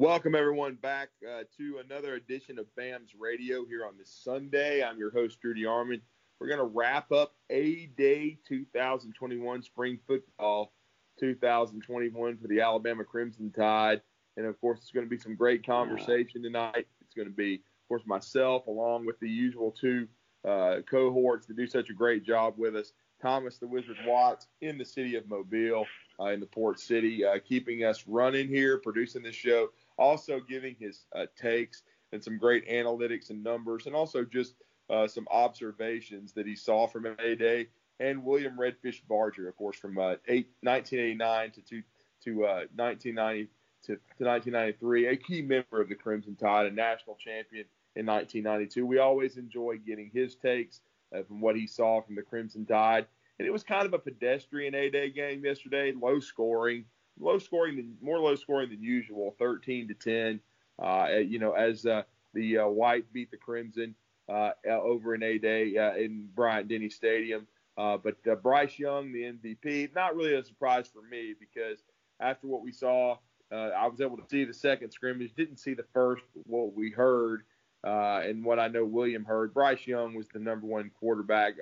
[0.00, 4.80] Welcome, everyone, back uh, to another edition of BAMS Radio here on this Sunday.
[4.80, 6.02] I'm your host, Drew DeArmond.
[6.38, 10.72] We're going to wrap up A Day 2021 Spring Football
[11.18, 14.00] 2021 for the Alabama Crimson Tide.
[14.36, 16.86] And of course, it's going to be some great conversation tonight.
[17.00, 20.06] It's going to be, of course, myself along with the usual two
[20.48, 22.92] uh, cohorts that do such a great job with us.
[23.20, 25.86] Thomas the Wizard Watts in the city of Mobile,
[26.20, 30.76] uh, in the port city, uh, keeping us running here, producing this show also giving
[30.78, 34.54] his uh, takes and some great analytics and numbers, and also just
[34.90, 37.68] uh, some observations that he saw from A Day.
[38.00, 41.82] And William Redfish Barger, of course, from uh, eight, 1989 to, two,
[42.24, 42.36] to
[42.74, 43.46] 1990 uh,
[43.86, 47.64] to, to 1993, a key member of the Crimson Tide, a national champion
[47.96, 48.86] in 1992.
[48.86, 50.80] We always enjoy getting his takes
[51.14, 53.06] uh, from what he saw from the Crimson Tide.
[53.38, 56.84] And it was kind of a pedestrian A Day game yesterday, low scoring
[57.20, 60.40] low scoring than more low scoring than usual, 13 to 10.
[60.78, 62.02] Uh, you know, as uh,
[62.34, 63.94] the uh, White beat the Crimson
[64.28, 67.46] uh, over in A Day uh, in Bryant Denny Stadium.
[67.76, 71.78] Uh, but Bryce Young, the MVP, not really a surprise for me because
[72.20, 73.16] after what we saw,
[73.52, 76.24] I was able to see the second scrimmage, didn't see the first.
[76.44, 77.44] What we heard
[77.84, 81.54] and what I know William heard, Bryce Young was the number one quarterback,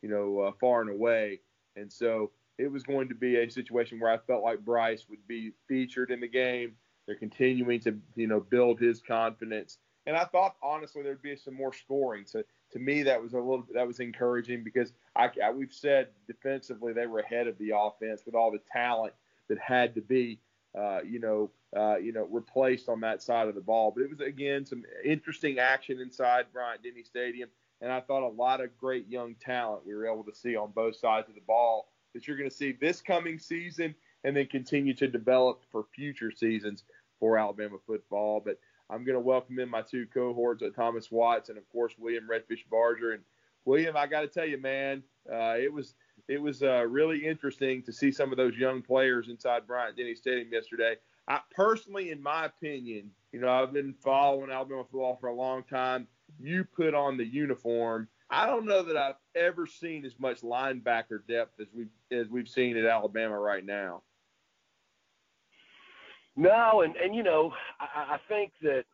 [0.00, 1.40] you know, far and away.
[1.74, 5.26] And so it was going to be a situation where I felt like Bryce would
[5.28, 6.74] be featured in the game.
[7.06, 9.78] They're continuing to, you know, build his confidence.
[10.06, 12.24] And I thought honestly there'd be some more scoring.
[12.26, 12.42] So
[12.72, 16.92] to me that was a little that was encouraging because I, I we've said defensively
[16.92, 19.14] they were ahead of the offense with all the talent
[19.48, 20.40] that had to be
[20.78, 23.92] uh, you know uh, you know replaced on that side of the ball.
[23.94, 27.50] But it was again some interesting action inside Bryant Denny Stadium,
[27.80, 30.72] and I thought a lot of great young talent we were able to see on
[30.74, 34.46] both sides of the ball that you're going to see this coming season and then
[34.46, 36.84] continue to develop for future seasons
[37.20, 38.42] for Alabama football.
[38.44, 38.58] But
[38.90, 42.28] I'm going to welcome in my two cohorts, uh, Thomas Watts and of course William
[42.28, 43.12] Redfish Barger.
[43.12, 43.22] And
[43.64, 45.94] William, I got to tell you, man, uh, it was
[46.26, 50.14] it was uh, really interesting to see some of those young players inside Bryant Denny
[50.14, 50.96] Stadium yesterday.
[51.26, 55.62] I personally, in my opinion, you know, I've been following Alabama football for a long
[55.62, 56.06] time.
[56.38, 61.26] You put on the uniform I don't know that I've ever seen as much linebacker
[61.26, 64.02] depth as we've as we've seen at Alabama right now.
[66.36, 68.84] No, and and you know, I, I think that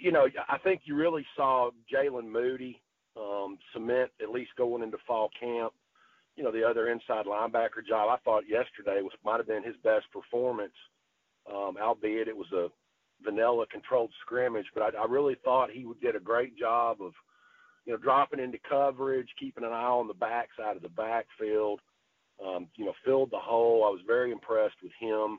[0.00, 2.80] you know, I think you really saw Jaylen Moody
[3.16, 5.72] um, cement at least going into fall camp.
[6.36, 8.10] You know, the other inside linebacker job.
[8.10, 10.74] I thought yesterday was might have been his best performance,
[11.50, 12.68] um, albeit it was a
[13.22, 17.12] vanilla controlled scrimmage, but I, I really thought he get a great job of,
[17.84, 21.80] you know, dropping into coverage, keeping an eye on the backside of the backfield.
[22.44, 23.82] Um, you know, filled the hole.
[23.86, 25.38] I was very impressed with him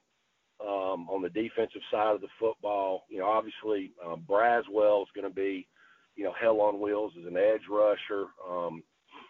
[0.59, 3.03] um, on the defensive side of the football.
[3.09, 5.67] You know, obviously um, Braswell is going to be,
[6.15, 8.27] you know, hell on wheels as an edge rusher.
[8.49, 8.81] Um,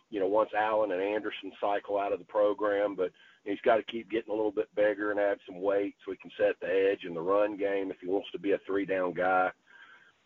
[0.10, 3.12] you know, once Allen and Anderson cycle out of the program, but
[3.48, 6.18] He's got to keep getting a little bit bigger and add some weight so he
[6.18, 8.86] can set the edge in the run game if he wants to be a three
[8.86, 9.50] down guy.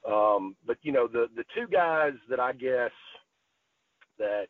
[0.10, 2.92] Um, but you know, the the two guys that I guess
[4.18, 4.46] that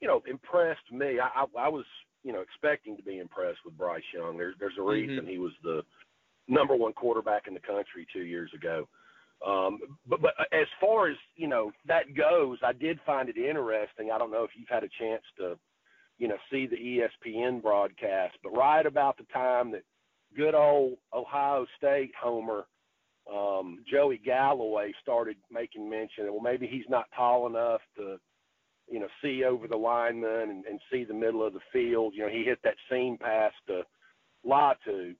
[0.00, 1.84] you know impressed me, I, I, I was
[2.22, 4.38] you know expecting to be impressed with Bryce Young.
[4.38, 4.90] There's there's a mm-hmm.
[4.90, 5.28] reason mm-hmm.
[5.28, 5.82] he was the
[6.46, 8.86] number one quarterback in the country two years ago.
[9.44, 14.10] Um, but but as far as you know that goes, I did find it interesting.
[14.12, 15.58] I don't know if you've had a chance to
[16.18, 18.36] you know, see the ESPN broadcast.
[18.42, 19.82] But right about the time that
[20.36, 22.66] good old Ohio State homer
[23.32, 28.18] um, Joey Galloway started making mention well maybe he's not tall enough to
[28.88, 32.14] you know see over the lineman and, and see the middle of the field.
[32.14, 33.82] You know he hit that seam pass to
[34.46, 35.14] Latu,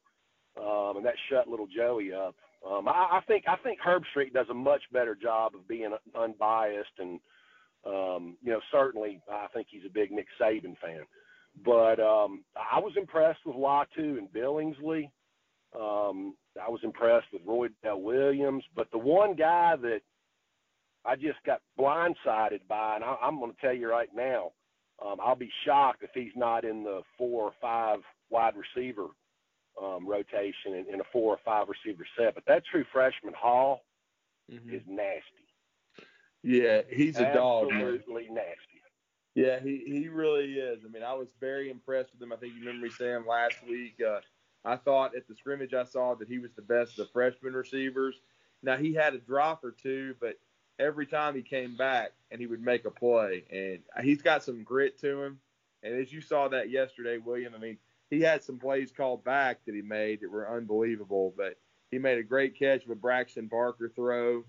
[0.56, 2.36] um, and that shut little Joey up.
[2.68, 6.98] Um, I, I think I think Herbstreit does a much better job of being unbiased
[6.98, 7.18] and
[7.86, 11.04] um, you know, certainly I think he's a big Nick Saban fan.
[11.64, 15.10] But um, I was impressed with Latu and Billingsley.
[15.74, 18.64] Um, I was impressed with Roy Dell Williams.
[18.74, 20.00] But the one guy that
[21.04, 24.52] I just got blindsided by, and I, I'm going to tell you right now,
[25.04, 28.00] um, I'll be shocked if he's not in the four or five
[28.30, 29.06] wide receiver
[29.82, 32.34] um, rotation in, in a four or five receiver set.
[32.34, 33.82] But that true freshman Hall
[34.50, 34.74] mm-hmm.
[34.74, 35.35] is nasty.
[36.46, 37.72] Yeah, he's a dog.
[37.72, 38.80] Absolutely nasty.
[39.34, 40.84] Yeah, he, he really is.
[40.84, 42.32] I mean, I was very impressed with him.
[42.32, 44.00] I think you remember me saying last week.
[44.00, 44.20] Uh,
[44.64, 47.52] I thought at the scrimmage I saw that he was the best of the freshman
[47.52, 48.20] receivers.
[48.62, 50.38] Now he had a drop or two, but
[50.78, 54.62] every time he came back and he would make a play, and he's got some
[54.62, 55.40] grit to him.
[55.82, 57.78] And as you saw that yesterday, William, I mean,
[58.08, 61.34] he had some plays called back that he made that were unbelievable.
[61.36, 61.58] But
[61.90, 64.44] he made a great catch with Braxton Barker throw.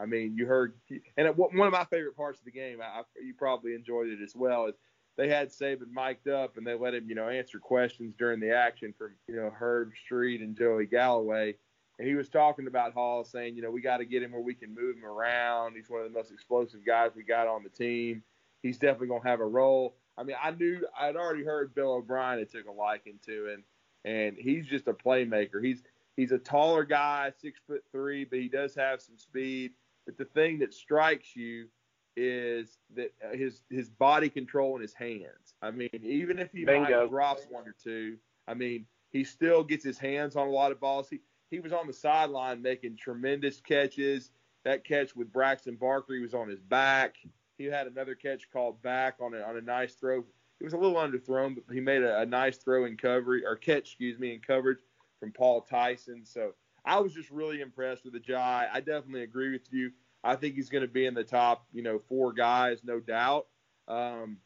[0.00, 0.74] I mean, you heard,
[1.16, 4.34] and one of my favorite parts of the game, I, you probably enjoyed it as
[4.34, 4.74] well, is
[5.16, 8.54] they had Saban mic'd up and they let him, you know, answer questions during the
[8.54, 11.56] action from, you know, Herb Street and Joey Galloway.
[11.98, 14.40] And he was talking about Hall, saying, you know, we got to get him where
[14.40, 15.74] we can move him around.
[15.76, 18.22] He's one of the most explosive guys we got on the team.
[18.62, 19.96] He's definitely going to have a role.
[20.16, 23.64] I mean, I knew I'd already heard Bill O'Brien had took a liking to him,
[24.04, 25.62] and he's just a playmaker.
[25.62, 25.82] He's
[26.16, 29.72] he's a taller guy, six foot three, but he does have some speed.
[30.10, 31.68] But the thing that strikes you
[32.16, 35.54] is that uh, his his body control in his hands.
[35.62, 38.16] I mean, even if he drops one or two,
[38.48, 41.08] I mean, he still gets his hands on a lot of balls.
[41.08, 41.20] He
[41.52, 44.30] he was on the sideline making tremendous catches.
[44.64, 47.14] That catch with Braxton Barker, he was on his back.
[47.56, 50.24] He had another catch called back on a on a nice throw.
[50.58, 53.54] It was a little underthrown, but he made a, a nice throw in coverage or
[53.54, 54.80] catch, excuse me, in coverage
[55.20, 56.22] from Paul Tyson.
[56.24, 56.54] So
[56.84, 58.68] I was just really impressed with Agiye.
[58.72, 59.92] I definitely agree with you.
[60.22, 63.46] I think he's going to be in the top, you know, four guys, no doubt.
[63.88, 64.38] Um,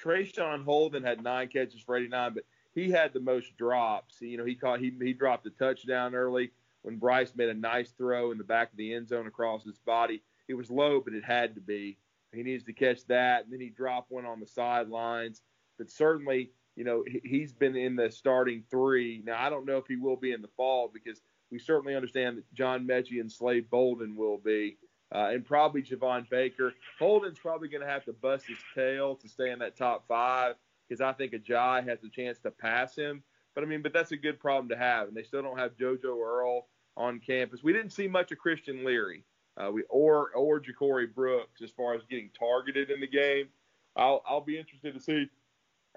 [0.00, 2.44] Traeshon Holden had nine catches for 89, but
[2.74, 4.20] he had the most drops.
[4.20, 6.52] You know, he caught he he dropped a touchdown early
[6.82, 9.78] when Bryce made a nice throw in the back of the end zone across his
[9.78, 10.22] body.
[10.46, 11.98] It was low, but it had to be.
[12.32, 15.42] He needs to catch that, and then he dropped one on the sidelines.
[15.78, 19.22] But certainly, you know, he's been in the starting three.
[19.24, 22.38] Now I don't know if he will be in the fall because we certainly understand
[22.38, 24.76] that John Metchie and Slade Bolden will be
[25.14, 26.74] uh, and probably Javon Baker.
[26.98, 30.56] Holden's probably going to have to bust his tail to stay in that top five
[30.86, 33.22] because I think Agiye has a chance to pass him.
[33.54, 35.76] But I mean, but that's a good problem to have, and they still don't have
[35.76, 36.66] JoJo Earle
[36.96, 37.62] on campus.
[37.62, 39.24] We didn't see much of Christian Leary,
[39.56, 43.48] uh, we or or Ja'Corey Brooks as far as getting targeted in the game.
[43.96, 45.28] I'll I'll be interested to see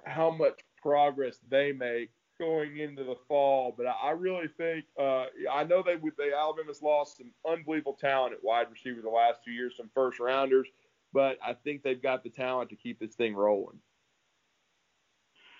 [0.05, 2.09] how much progress they make
[2.41, 3.73] going into the fall.
[3.77, 7.97] But I, I really think uh, I know they would they Alabama's lost some unbelievable
[7.99, 10.67] talent at wide receiver the last two years, some first rounders,
[11.13, 13.77] but I think they've got the talent to keep this thing rolling.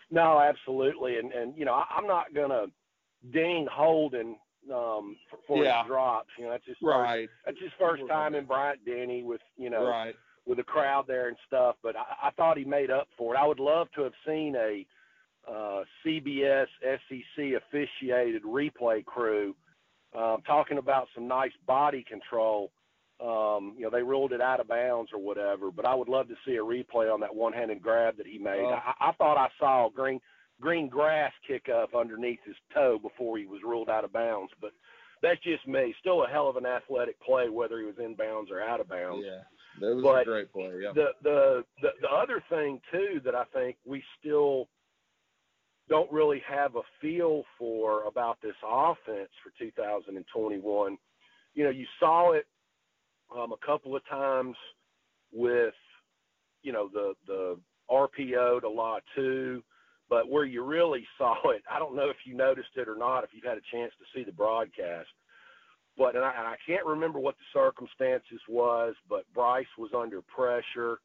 [0.10, 2.66] No, absolutely, and and you know I, I'm not gonna
[3.32, 4.36] ding Holden
[4.74, 5.84] um, for, for yeah.
[5.84, 6.30] his drops.
[6.38, 7.30] You know that's his right.
[7.30, 10.16] First, that's his first time in Bryant Denny with you know right.
[10.46, 11.76] with the crowd there and stuff.
[11.84, 13.38] But I, I thought he made up for it.
[13.38, 14.86] I would love to have seen a
[15.50, 19.56] uh, CBS SEC officiated replay crew
[20.16, 22.72] um, talking about some nice body control.
[23.20, 26.28] Um, you know, they ruled it out of bounds or whatever, but I would love
[26.28, 28.62] to see a replay on that one-handed grab that he made.
[28.62, 28.80] Oh.
[28.86, 30.20] I, I thought I saw green
[30.60, 34.72] green grass kick up underneath his toe before he was ruled out of bounds, but
[35.22, 35.94] that's just me.
[36.00, 38.88] Still a hell of an athletic play, whether he was in bounds or out of
[38.90, 39.26] bounds.
[39.26, 39.42] Yeah,
[39.80, 40.72] that was but a great play.
[40.82, 40.92] Yeah.
[40.94, 44.68] The the the, the other thing too that I think we still–
[45.92, 50.98] don't really have a feel for about this offense for 2021.
[51.54, 52.46] You know, you saw it
[53.38, 54.56] um, a couple of times
[55.34, 55.74] with,
[56.64, 57.60] you know, the the
[57.92, 59.62] RPO to Latu,
[60.10, 63.26] but where you really saw it, I don't know if you noticed it or not,
[63.26, 65.10] if you've had a chance to see the broadcast.
[65.98, 70.22] But and I, and I can't remember what the circumstances was, but Bryce was under
[70.22, 71.00] pressure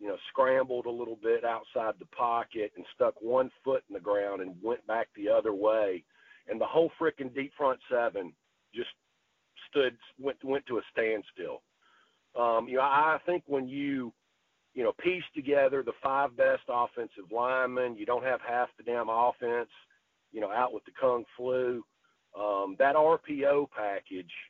[0.00, 4.00] you know, scrambled a little bit outside the pocket and stuck one foot in the
[4.00, 6.02] ground and went back the other way.
[6.48, 8.32] And the whole freaking deep front seven
[8.74, 8.88] just
[9.68, 11.62] stood, went, went to a standstill.
[12.34, 14.12] Um, you know, I think when you,
[14.74, 19.08] you know, piece together the five best offensive linemen, you don't have half the damn
[19.10, 19.68] offense,
[20.32, 21.84] you know, out with the Kung Flu.
[22.38, 24.32] Um, that RPO package–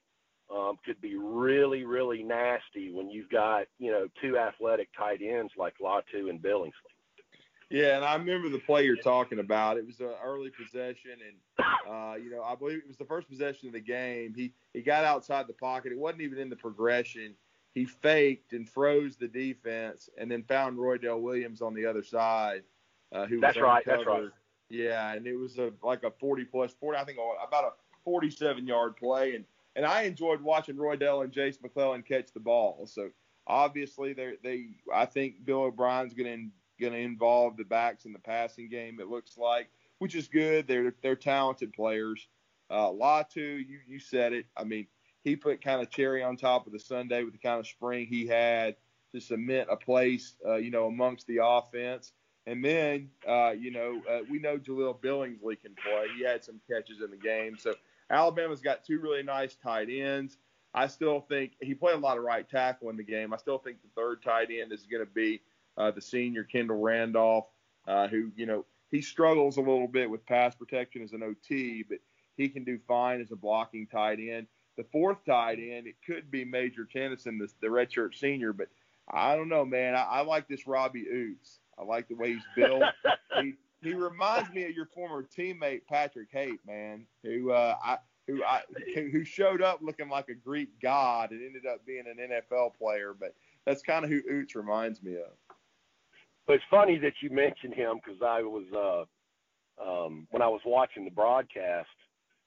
[0.54, 5.52] um, could be really, really nasty when you've got, you know, two athletic tight ends
[5.56, 6.72] like Latu and Billingsley.
[7.70, 9.76] Yeah, and I remember the play you're talking about.
[9.76, 13.28] It was an early possession, and uh, you know, I believe it was the first
[13.28, 14.34] possession of the game.
[14.34, 15.92] He he got outside the pocket.
[15.92, 17.36] It wasn't even in the progression.
[17.72, 22.02] He faked and froze the defense, and then found Roy Roydell Williams on the other
[22.02, 22.64] side,
[23.12, 23.84] uh, who that's was right.
[23.86, 24.24] That's right.
[24.68, 26.98] Yeah, and it was a like a 40 plus 40.
[26.98, 27.70] I think about a
[28.04, 29.44] 47 yard play, and
[29.76, 32.86] and I enjoyed watching Roydell and Jase McClellan catch the ball.
[32.86, 33.10] So
[33.46, 38.12] obviously, they they I think Bill O'Brien's going to going to involve the backs in
[38.12, 39.00] the passing game.
[39.00, 40.66] It looks like, which is good.
[40.66, 42.26] They're they're talented players.
[42.70, 44.46] Uh, Latu, you you said it.
[44.56, 44.86] I mean,
[45.22, 48.06] he put kind of cherry on top of the sundae with the kind of spring
[48.06, 48.76] he had
[49.12, 52.12] to cement a place, uh, you know, amongst the offense.
[52.46, 56.06] And then, uh, you know, uh, we know Jahleel Billingsley can play.
[56.16, 57.56] He had some catches in the game.
[57.58, 57.74] So
[58.10, 60.38] Alabama's got two really nice tight ends.
[60.74, 63.32] I still think he played a lot of right tackle in the game.
[63.32, 65.40] I still think the third tight end is going to be
[65.76, 67.46] uh, the senior Kendall Randolph,
[67.88, 71.84] uh, who you know he struggles a little bit with pass protection as an OT,
[71.88, 71.98] but
[72.36, 74.46] he can do fine as a blocking tight end.
[74.76, 78.68] The fourth tight end, it could be Major Tennyson, the, the redshirt senior, but
[79.10, 79.94] I don't know, man.
[79.94, 81.58] I, I like this Robbie Ouzts.
[81.78, 82.84] I like the way he's built.
[83.42, 88.42] he, he reminds me of your former teammate Patrick Hape, man, who uh, I who
[88.44, 88.62] I
[88.94, 93.14] who showed up looking like a Greek god and ended up being an NFL player.
[93.18, 93.34] But
[93.66, 95.32] that's kind of who Ouzts reminds me of.
[96.46, 99.04] But it's funny that you mentioned him because I was uh,
[99.82, 101.88] um, when I was watching the broadcast.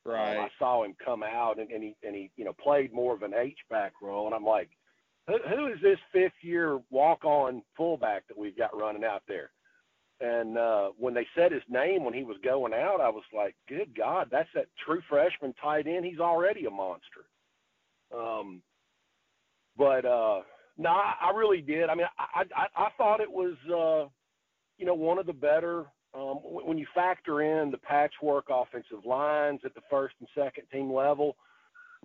[0.06, 0.36] Right.
[0.36, 3.14] Um, I saw him come out and, and he and he you know played more
[3.14, 4.70] of an H back role, and I'm like,
[5.28, 9.52] who, who is this fifth year walk on fullback that we've got running out there?
[10.22, 13.56] And uh, when they said his name when he was going out, I was like,
[13.68, 16.06] good God, that's that true freshman tight end.
[16.06, 17.26] He's already a monster.
[18.16, 18.62] Um,
[19.78, 20.42] but uh,
[20.78, 21.90] no, I, I really did.
[21.90, 24.08] I mean, I, I, I thought it was, uh,
[24.78, 25.86] you know, one of the better.
[26.16, 30.94] Um, when you factor in the patchwork offensive lines at the first and second team
[30.94, 31.36] level,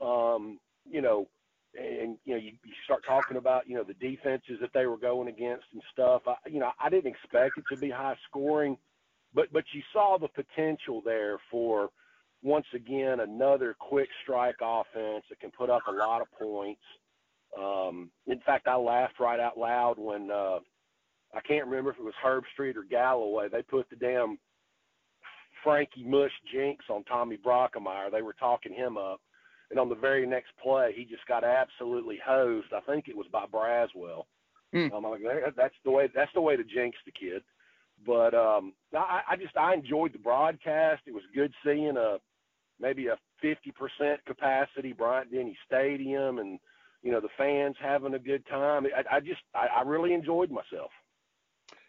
[0.01, 0.59] um,
[0.91, 1.29] you know,
[1.75, 4.97] and you know you, you start talking about you know the defenses that they were
[4.97, 6.23] going against and stuff.
[6.27, 8.77] I, you know I didn't expect it to be high scoring,
[9.35, 11.91] but but you saw the potential there for
[12.43, 16.81] once again another quick strike offense that can put up a lot of points.
[17.59, 20.59] Um, in fact, I laughed right out loud when uh,
[21.35, 23.49] I can't remember if it was Herbstreit or Galloway.
[23.49, 24.39] They put the damn
[25.65, 28.13] Frankie Mush jinx on Tommy Brockermeyer.
[28.13, 29.21] They were talking him up
[29.71, 32.73] and on the very next play, he just got absolutely hosed.
[32.75, 34.25] I think it was by Braswell.
[34.75, 34.91] Mm.
[34.95, 35.23] I'm like,
[35.57, 36.09] that's the way.
[36.15, 37.43] That's the way to jinx the kid.
[38.07, 41.03] But um, I, I just I enjoyed the broadcast.
[41.07, 42.19] It was good seeing a
[42.81, 46.59] maybe a 50% capacity Bryant Denny Stadium, and
[47.03, 48.87] you know the fans having a good time.
[48.87, 50.91] I, I just I, I really enjoyed myself.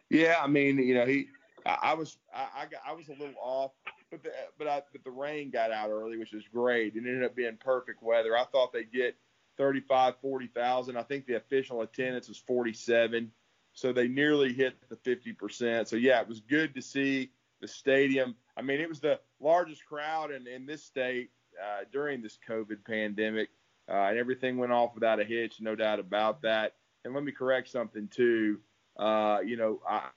[0.09, 1.27] Yeah, I mean, you know, he
[1.65, 3.71] I, was I, I, got, I was a little off
[4.11, 6.95] but the but I but the rain got out early, which is great.
[6.95, 8.37] It ended up being perfect weather.
[8.37, 9.15] I thought they'd get
[9.57, 10.97] 35, 40,000.
[10.97, 13.31] I think the official attendance was 47,
[13.73, 15.87] so they nearly hit the 50%.
[15.87, 18.35] So yeah, it was good to see the stadium.
[18.55, 22.85] I mean, it was the largest crowd in in this state uh, during this COVID
[22.85, 23.49] pandemic,
[23.89, 26.75] uh, and everything went off without a hitch, no doubt about that.
[27.05, 28.59] And let me correct something too.
[28.97, 30.09] Uh, you know, I,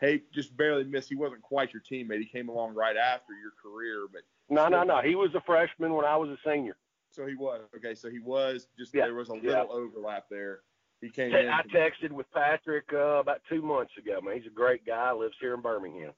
[0.00, 1.08] hey, just barely missed.
[1.08, 2.18] He wasn't quite your teammate.
[2.20, 5.00] He came along right after your career, but no, no, no.
[5.00, 6.76] He was a freshman when I was a senior.
[7.10, 7.94] So he was okay.
[7.94, 9.04] So he was just yeah.
[9.04, 9.64] there was a little yeah.
[9.70, 10.60] overlap there.
[11.00, 11.48] He came in.
[11.48, 14.20] I texted with Patrick uh, about two months ago.
[14.20, 15.12] Man, he's a great guy.
[15.12, 16.12] Lives here in Birmingham.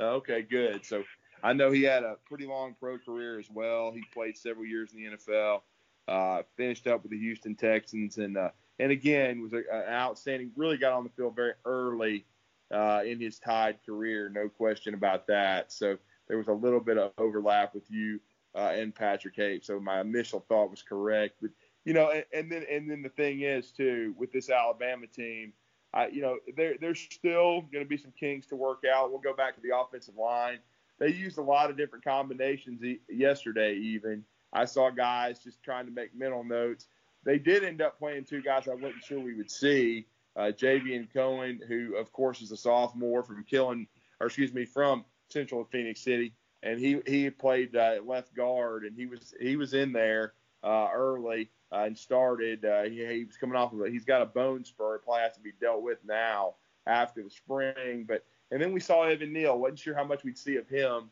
[0.00, 0.84] Okay, good.
[0.86, 1.04] So
[1.42, 3.92] I know he had a pretty long pro career as well.
[3.92, 5.60] He played several years in the NFL.
[6.08, 10.50] Uh, finished up with the Houston Texans, and uh, and again was a, an outstanding.
[10.56, 12.24] Really got on the field very early
[12.72, 15.72] uh, in his Tide career, no question about that.
[15.72, 15.98] So
[16.28, 18.20] there was a little bit of overlap with you
[18.54, 19.64] uh, and Patrick Hape.
[19.64, 21.50] So my initial thought was correct, but
[21.84, 25.52] you know, and, and then and then the thing is too with this Alabama team,
[25.92, 29.10] I, you know, there there's still going to be some kinks to work out.
[29.10, 30.58] We'll go back to the offensive line.
[30.98, 33.74] They used a lot of different combinations e- yesterday.
[33.74, 36.86] Even I saw guys just trying to make mental notes.
[37.24, 41.12] They did end up playing two guys I wasn't sure we would see uh, Javion
[41.12, 43.86] Cohen, who of course is a sophomore from Killen,
[44.20, 48.96] or excuse me, from Central Phoenix City, and he he played uh, left guard, and
[48.96, 52.64] he was he was in there uh, early uh, and started.
[52.64, 53.92] Uh, he, he was coming off of it.
[53.92, 54.96] He's got a bone spur.
[54.96, 56.54] It probably has to be dealt with now
[56.86, 58.04] after the spring.
[58.06, 59.58] But and then we saw Evan Neal.
[59.58, 61.10] wasn't sure how much we'd see of him,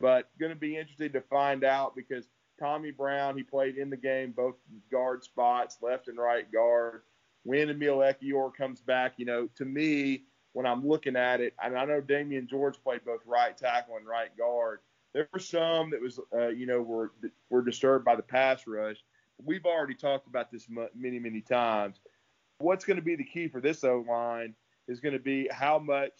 [0.00, 3.96] but going to be interested to find out because Tommy Brown he played in the
[3.96, 4.56] game both
[4.90, 7.02] guard spots, left and right guard
[7.48, 11.78] when Emil Ekiyor comes back, you know, to me, when I'm looking at it, and
[11.78, 14.80] I know Damieon George played both right tackle and right guard.
[15.14, 17.12] There were some that was, uh, you know, were
[17.48, 18.98] were disturbed by the pass rush.
[19.42, 22.00] We've already talked about this many, many times.
[22.58, 24.54] What's going to be the key for this O line
[24.86, 26.12] is going to be how much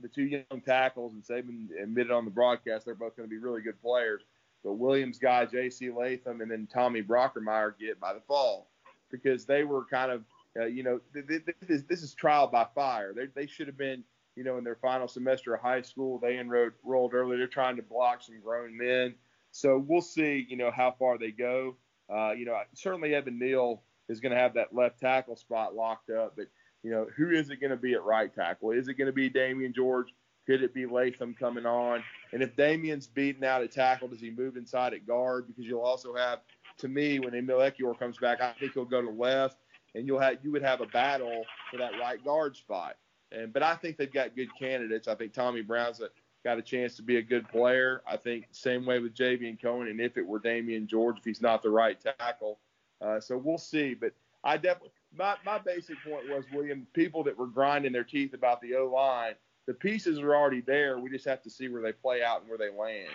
[0.00, 3.38] the two young tackles, and Saban admitted on the broadcast they're both going to be
[3.38, 4.22] really good players.
[4.64, 5.90] But Williams guy, J.C.
[5.90, 8.68] Latham, and then Tommy Brockermeyer get by the fall
[9.10, 10.24] because they were kind of,
[10.58, 13.12] uh, you know, th- th- this, this is trial by fire.
[13.14, 14.04] They, they should have been,
[14.36, 16.18] you know, in their final semester of high school.
[16.18, 17.36] They enrolled rolled early.
[17.36, 19.14] They're trying to block some grown men.
[19.50, 21.76] So we'll see, you know, how far they go.
[22.12, 26.10] Uh, you know, certainly Evan Neal is going to have that left tackle spot locked
[26.10, 26.46] up, but
[26.82, 28.70] you know, who is it going to be at right tackle?
[28.70, 30.14] Is it going to be Damieon George?
[30.46, 32.02] Could it be Latham coming on?
[32.32, 35.46] And if Damieon's beaten out at tackle, does he move inside at guard?
[35.46, 36.38] Because you'll also have
[36.78, 39.58] to me, when Emil Ekiyor comes back, I think he'll go to left,
[39.94, 42.96] and you'll have you would have a battle for that right guard spot.
[43.32, 45.08] And but I think they've got good candidates.
[45.08, 46.08] I think Tommy Brown's a,
[46.44, 48.02] got a chance to be a good player.
[48.06, 51.42] I think same way with Javion Cohen, and if it were Damieon George, if he's
[51.42, 52.58] not the right tackle,
[53.00, 53.94] uh, so we'll see.
[53.94, 54.12] But
[54.44, 56.86] I definitely my my basic point was William.
[56.92, 59.34] People that were grinding their teeth about the O line,
[59.66, 60.98] the pieces are already there.
[60.98, 63.10] We just have to see where they play out and where they land.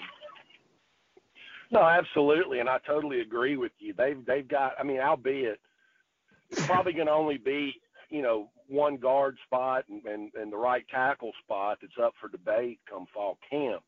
[1.74, 3.96] No, absolutely, and I totally agree with you.
[3.98, 4.74] They've they've got.
[4.80, 5.60] I mean, albeit
[6.52, 7.74] it's probably going to only be
[8.12, 12.30] you know one guard spot and, and and the right tackle spot that's up for
[12.30, 13.82] debate come fall camp.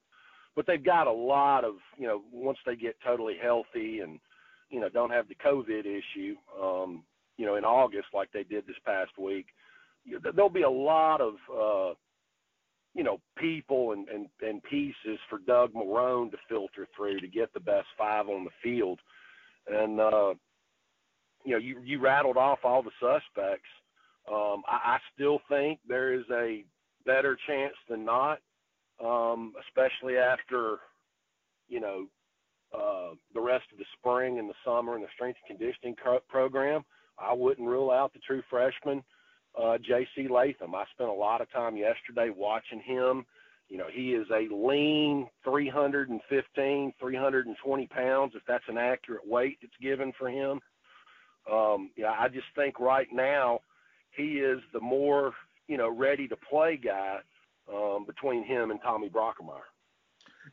[0.55, 4.19] But they've got a lot of you know once they get totally healthy and
[4.71, 7.03] you know don't have the COVID issue, um,
[7.37, 9.45] you know in August like they did this past week,
[10.33, 11.93] there'll be a lot of uh,
[12.95, 17.53] you know, people and, and, and pieces for Doug Marrone to filter through to get
[17.53, 18.99] the best five on the field.
[19.67, 20.33] And, uh,
[21.43, 23.69] you know, you, you rattled off all the suspects.
[24.31, 26.63] Um, I, I still think there is a
[27.05, 28.39] better chance than not,
[29.03, 30.77] um, especially after,
[31.67, 32.05] you know,
[32.73, 36.21] uh, the rest of the spring and the summer and the strength and conditioning co-
[36.29, 36.83] program.
[37.19, 39.03] I wouldn't rule out the true freshman
[39.61, 40.27] uh, J.C.
[40.27, 40.75] Latham.
[40.75, 43.25] I spent a lot of time yesterday watching him.
[43.69, 49.73] You know, he is a lean 315, 320 pounds, if that's an accurate weight that's
[49.81, 50.59] given for him.
[51.51, 53.59] Um, yeah, I just think right now
[54.15, 55.33] he is the more,
[55.67, 57.19] you know, ready to play guy
[57.73, 59.61] um, between him and Tommy Brockermeyer.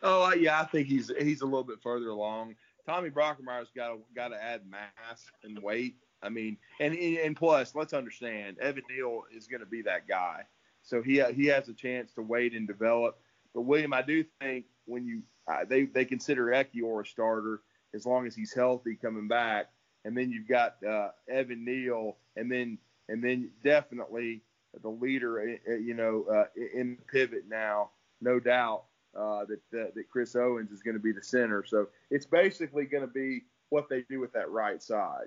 [0.02, 2.54] Oh yeah, I think he's he's a little bit further along.
[2.86, 7.92] Tommy Brockermeyer's got got to add mass and weight I mean, and and plus, let's
[7.92, 10.42] understand, Evan Neal is going to be that guy.
[10.82, 13.18] So he he has a chance to wait and develop.
[13.54, 17.60] But William, I do think when you uh, they they consider Ekiyor a starter
[17.94, 19.66] as long as he's healthy coming back,
[20.04, 24.42] and then you've got uh, Evan Neal, and then and then definitely
[24.80, 29.60] the leader, uh, uh, you know, uh, in the pivot now, no doubt uh, that,
[29.70, 31.64] that that Chris Owens is going to be the center.
[31.66, 35.26] So it's basically going to be what they do with that right side.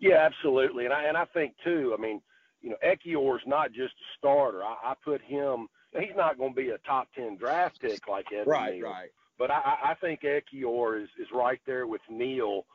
[0.00, 1.94] Yeah, absolutely, and I and I think too.
[1.96, 2.20] I mean,
[2.60, 4.62] you know, Ekiyor's not just a starter.
[4.62, 5.68] I, I put him.
[5.98, 8.84] He's not going to be a top ten draft pick like Evan right, Neal.
[8.84, 12.66] Right, But I, I think Ekiyor is is right there with Neal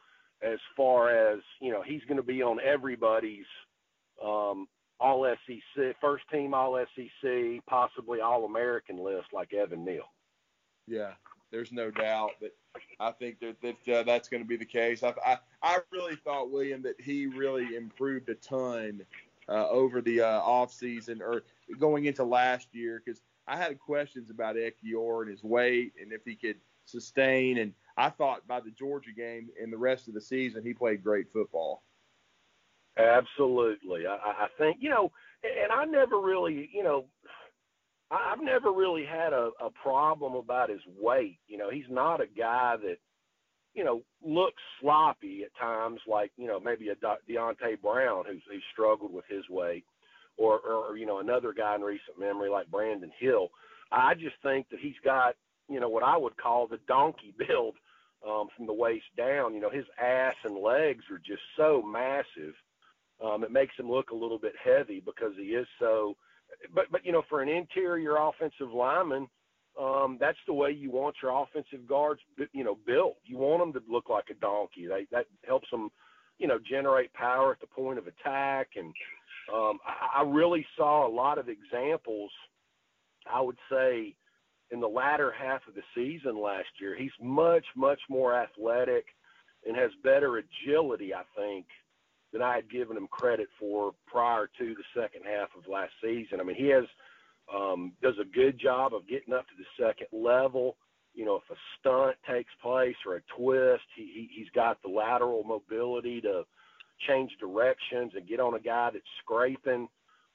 [0.42, 1.84] as far as you know.
[1.84, 3.46] He's going to be on everybody's
[4.24, 4.68] um,
[5.00, 10.10] All SEC, first team All SEC, possibly All American list like Evan Neal.
[10.88, 11.12] Yeah,
[11.52, 12.52] there's no doubt that
[13.00, 15.04] I think that, that uh, that's going to be the case.
[15.04, 19.02] I, I, I really thought William that he really improved a ton
[19.50, 21.44] uh, over the uh, off season or
[21.80, 26.22] going into last year because I had questions about Ekiyor and his weight and if
[26.26, 27.58] he could sustain.
[27.58, 31.04] And I thought by the Georgia game and the rest of the season he played
[31.04, 31.84] great football.
[32.98, 35.12] Absolutely, I, I think you know,
[35.44, 37.06] and I never really, you know,
[38.12, 41.40] I've never really had a, a problem about his weight.
[41.48, 42.98] You know, he's not a guy that,
[43.74, 48.64] you know, looks sloppy at times, like you know maybe a Deonte Brown who's who's
[48.74, 49.86] struggled with his weight,
[50.38, 53.50] or, or you know another guy in recent memory like Brandon Hill.
[53.92, 55.36] I just think that he's got
[55.70, 57.76] you know what I would call the donkey build
[58.28, 59.54] um, from the waist down.
[59.54, 62.56] You know, his ass and legs are just so massive.
[63.24, 66.18] Um, it makes him look a little bit heavy because he is so
[66.74, 69.28] but but you know, for an interior offensive lineman,
[69.80, 72.22] um, that's the way you want your offensive guards,
[72.54, 73.18] you know, built.
[73.24, 74.88] You want them to look like a donkey.
[74.88, 75.90] They, that helps them,
[76.38, 78.70] you know, generate power at the point of attack.
[78.76, 78.94] And
[79.54, 82.32] um, I, I really saw a lot of examples.
[83.32, 84.16] I would say
[84.72, 89.06] in the latter half of the season last year, he's much much more athletic
[89.66, 91.14] and has better agility.
[91.14, 91.66] I think
[92.32, 96.40] than I had given him credit for prior to the second half of last season.
[96.40, 96.86] I mean, he has
[97.54, 100.78] um, does a good job of getting up to the second level.
[101.14, 104.90] You know, if a stunt takes place or a twist, he, he he's got the
[104.90, 106.46] lateral mobility to
[107.08, 109.90] change directions and get on a guy that's scraping.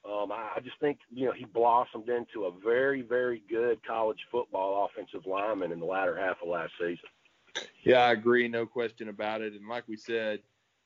[0.05, 4.21] Um, I, I just think you know he blossomed into a very very good college
[4.31, 7.09] football offensive lineman in the latter half of last season.
[7.83, 9.55] Yeah, I agree, no question about it.
[9.55, 10.41] And like we said,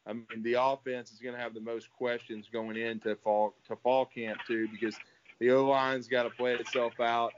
[0.07, 3.77] I mean, the offense is going to have the most questions going into fall to
[3.77, 4.97] fall camp too, because
[5.39, 7.33] the O line's got to play itself out.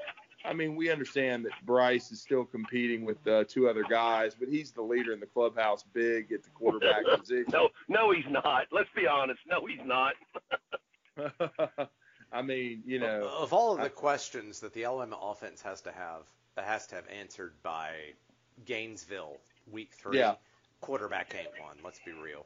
[0.45, 4.49] I mean, we understand that Bryce is still competing with uh, two other guys, but
[4.49, 7.47] he's the leader in the clubhouse, big at the quarterback position.
[7.53, 8.67] No, no, he's not.
[8.73, 9.41] Let's be honest.
[9.49, 10.15] No, he's not.
[12.33, 15.81] I mean, you know, of all of the I, questions that the LM offense has
[15.83, 16.23] to have,
[16.57, 17.91] that has to have answered by
[18.65, 19.39] Gainesville
[19.71, 20.19] week three.
[20.19, 20.35] Yeah
[20.83, 21.77] quarterback ain't one.
[21.83, 22.45] Let's be real.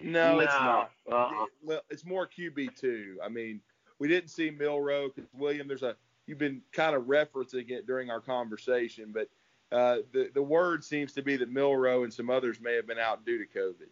[0.00, 0.40] No, no.
[0.40, 0.90] it's not.
[1.10, 1.46] Uh-uh.
[1.62, 3.18] Well, it's more QB two.
[3.22, 3.60] I mean,
[3.98, 8.10] we didn't see Milroe because William, there's a you've been kind of referencing it during
[8.10, 9.28] our conversation, but
[9.76, 12.98] uh, the the word seems to be that Milroe and some others may have been
[12.98, 13.88] out due to COVID.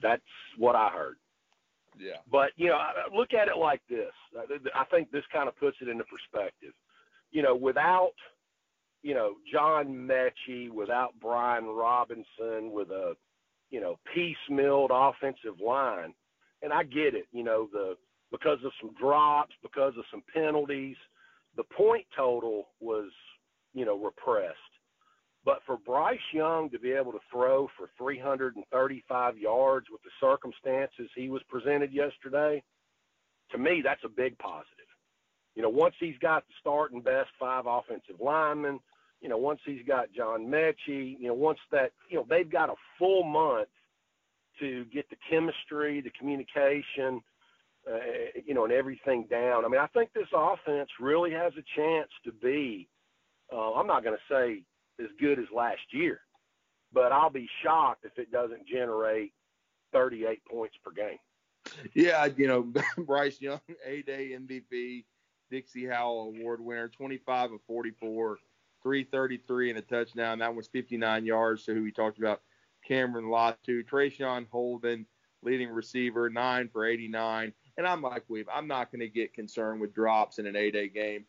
[0.00, 0.22] That's
[0.58, 1.16] what I heard.
[1.98, 2.16] Yeah.
[2.30, 2.78] But you know,
[3.14, 4.12] look at it like this.
[4.74, 6.72] I think this kind of puts it into perspective.
[7.30, 8.12] You know, without
[9.04, 13.14] you know John Metchie, without Brian Robinson, with a
[13.70, 16.14] you know piecemealed offensive line,
[16.62, 17.26] and I get it.
[17.30, 17.96] You know, the
[18.32, 20.96] because of some drops, because of some penalties,
[21.56, 23.10] the point total was
[23.74, 24.56] you know repressed.
[25.44, 31.10] But for Bryce Young to be able to throw for 335 yards with the circumstances
[31.14, 32.62] he was presented yesterday,
[33.50, 34.88] to me, that's a big positive.
[35.54, 38.80] You know, once he's got the starting best five offensive linemen,
[39.24, 42.68] you know, once he's got John Metchie, you know, once that, you know, they've got
[42.68, 43.68] a full month
[44.60, 47.22] to get the chemistry, the communication,
[47.90, 47.96] uh,
[48.44, 49.64] you know, and everything down.
[49.64, 52.86] I mean, I think this offense really has a chance to be,
[53.50, 54.62] uh, I'm not going to say
[55.02, 56.20] as good as last year.
[56.92, 59.32] But I'll be shocked if it doesn't generate
[59.94, 61.18] 38 points per game.
[61.94, 62.70] Yeah, you know,
[63.06, 65.06] Bryce Young, A Day MVP,
[65.50, 68.36] Dixie Howell Award winner, 25 of 44,
[68.84, 70.38] 333 and a touchdown.
[70.38, 72.42] That was 59 yards to who we talked about,
[72.86, 73.84] Cameron Latu.
[73.84, 75.06] Traeshon Holden,
[75.42, 77.52] leading receiver, 9 for 89.
[77.76, 80.70] And I'm like Weave, I'm not going to get concerned with drops in an A
[80.70, 81.24] Day game.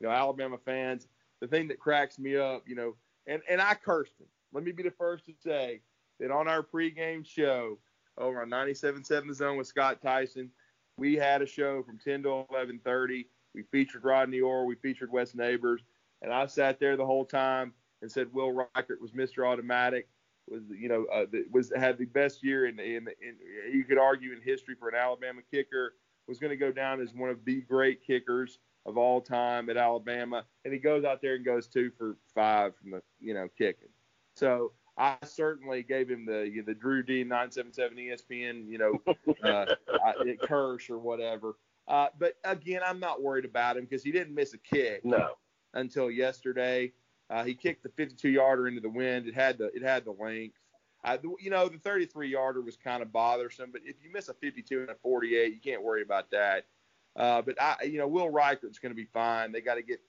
[0.00, 1.08] You know, Alabama fans,
[1.40, 2.94] the thing that cracks me up, you know,
[3.26, 4.26] and and I cursed him.
[4.52, 5.80] Let me be the first to say
[6.18, 7.78] that on our pregame show
[8.16, 10.50] over on 97.7 The Zone with Scott Tyson,
[10.96, 13.26] we had a show from 10 to 11:30.
[13.54, 15.82] We featured Rodney Orr, we featured Wes Neighbors,
[16.22, 19.46] and I sat there the whole time and said Will Reichard was Mr.
[19.46, 20.08] Automatic,
[20.48, 23.36] was you know uh, was had the best year in, in in
[23.72, 25.94] you could argue in history for an Alabama kicker,
[26.26, 29.76] was going to go down as one of the great kickers of all time at
[29.76, 33.48] Alabama, and he goes out there and goes two for five from the you know
[33.56, 33.88] kicking.
[34.34, 39.66] So I certainly gave him the the Drew D 977 ESPN you know uh,
[40.42, 41.56] curse or whatever.
[41.88, 45.04] Uh, but again, I'm not worried about him because he didn't miss a kick.
[45.04, 45.30] No.
[45.74, 46.92] Until yesterday,
[47.30, 49.26] uh, he kicked the 52 yarder into the wind.
[49.26, 50.56] It had the it had the length.
[51.02, 54.34] Uh, you know, the 33 yarder was kind of bothersome, but if you miss a
[54.34, 56.66] 52 and a 48, you can't worry about that.
[57.16, 59.50] Uh, but I, you know, Will Reichard's going to be fine.
[59.50, 60.00] They got to get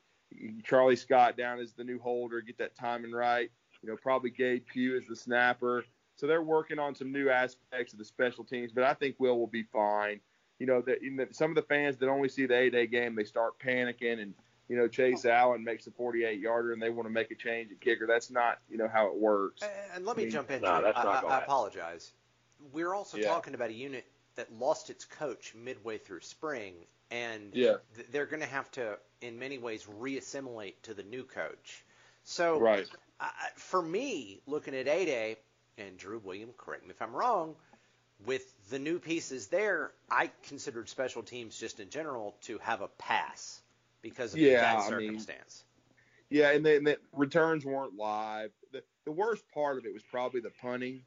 [0.64, 3.50] Charlie Scott down as the new holder, get that timing right.
[3.82, 5.86] You know, probably Gabe Pugh as the snapper.
[6.16, 9.40] So they're working on some new aspects of the special teams, but I think Will
[9.40, 10.20] will be fine.
[10.60, 11.00] You know, that
[11.32, 14.36] some of the fans that only see the A-Day game, they start panicking and
[14.72, 17.74] you know, Chase Allen makes a 48 yarder and they want to make a change
[17.74, 18.08] at kicker.
[18.08, 19.62] That's not, you know, how it works.
[19.94, 20.62] And let me I mean, jump in.
[20.62, 22.14] No, that's not I, I apologize.
[22.72, 23.28] We're also yeah.
[23.28, 24.06] talking about a unit
[24.36, 26.76] that lost its coach midway through spring,
[27.10, 27.76] and yeah.
[27.96, 31.84] th- they're going to have to, in many ways, reassimilate to the new coach.
[32.24, 32.88] So, right.
[33.20, 33.26] uh,
[33.58, 35.36] for me, looking at 8A,
[35.80, 37.56] and Drew William, correct me if I'm wrong,
[38.26, 42.88] with the new pieces there, I considered special teams just in general to have a
[42.88, 43.62] pass
[44.02, 45.64] because of yeah, that circumstance.
[45.64, 48.52] I mean, yeah, and the, and the returns weren't live.
[48.72, 51.04] The, the worst part of it was probably the punting.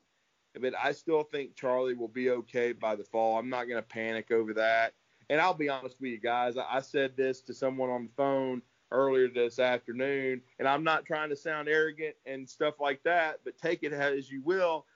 [0.60, 3.38] But I still think Charlie will be okay by the fall.
[3.38, 4.92] I'm not going to panic over that.
[5.28, 8.62] And I'll be honest with you guys, I said this to someone on the phone
[8.90, 13.58] earlier this afternoon, and I'm not trying to sound arrogant and stuff like that, but
[13.58, 14.86] take it as you will.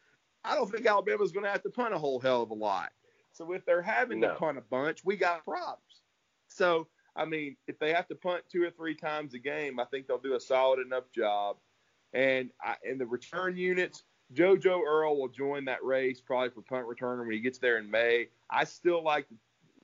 [0.45, 2.91] I don't think Alabama's going to have to punt a whole hell of a lot.
[3.33, 4.29] So if they're having no.
[4.29, 6.03] to punt a bunch, we got problems.
[6.49, 6.87] So
[7.19, 10.07] I mean, if they have to punt two or three times a game, I think
[10.07, 11.57] they'll do a solid enough job.
[12.15, 14.05] And I, and the return units,
[14.35, 17.91] JoJo Earle will join that race probably for punt returner when he gets there in
[17.91, 18.29] May.
[18.49, 19.27] I still like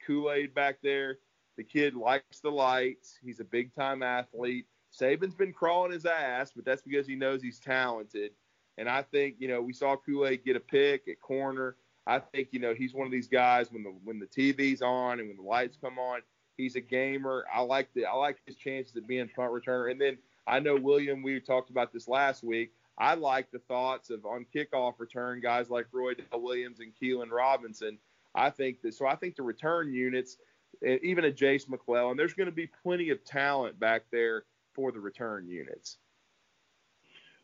[0.06, 1.18] Kool Aid back there.
[1.56, 3.18] The kid likes the lights.
[3.22, 4.66] He's a big time athlete.
[4.96, 8.30] Saban's been crawling his ass, but that's because he knows he's talented.
[8.78, 11.76] And I think, you know, we saw Kool Aid get a pick at corner.
[12.06, 15.20] I think, you know, he's one of these guys when the when the TV's on
[15.20, 16.20] and when the lights come on,
[16.56, 17.44] he's a gamer.
[17.52, 19.90] I like the I like his chances of being punt returner.
[19.90, 22.72] And then I know William, we talked about this last week.
[22.96, 27.98] I like the thoughts of on kickoff return guys like Roydell Williams and Keilan Robinson
[28.34, 30.38] I think that so I think the return units,
[30.82, 35.00] even a Jase McClellan, there's going to be plenty of talent back there for the
[35.00, 35.98] return units.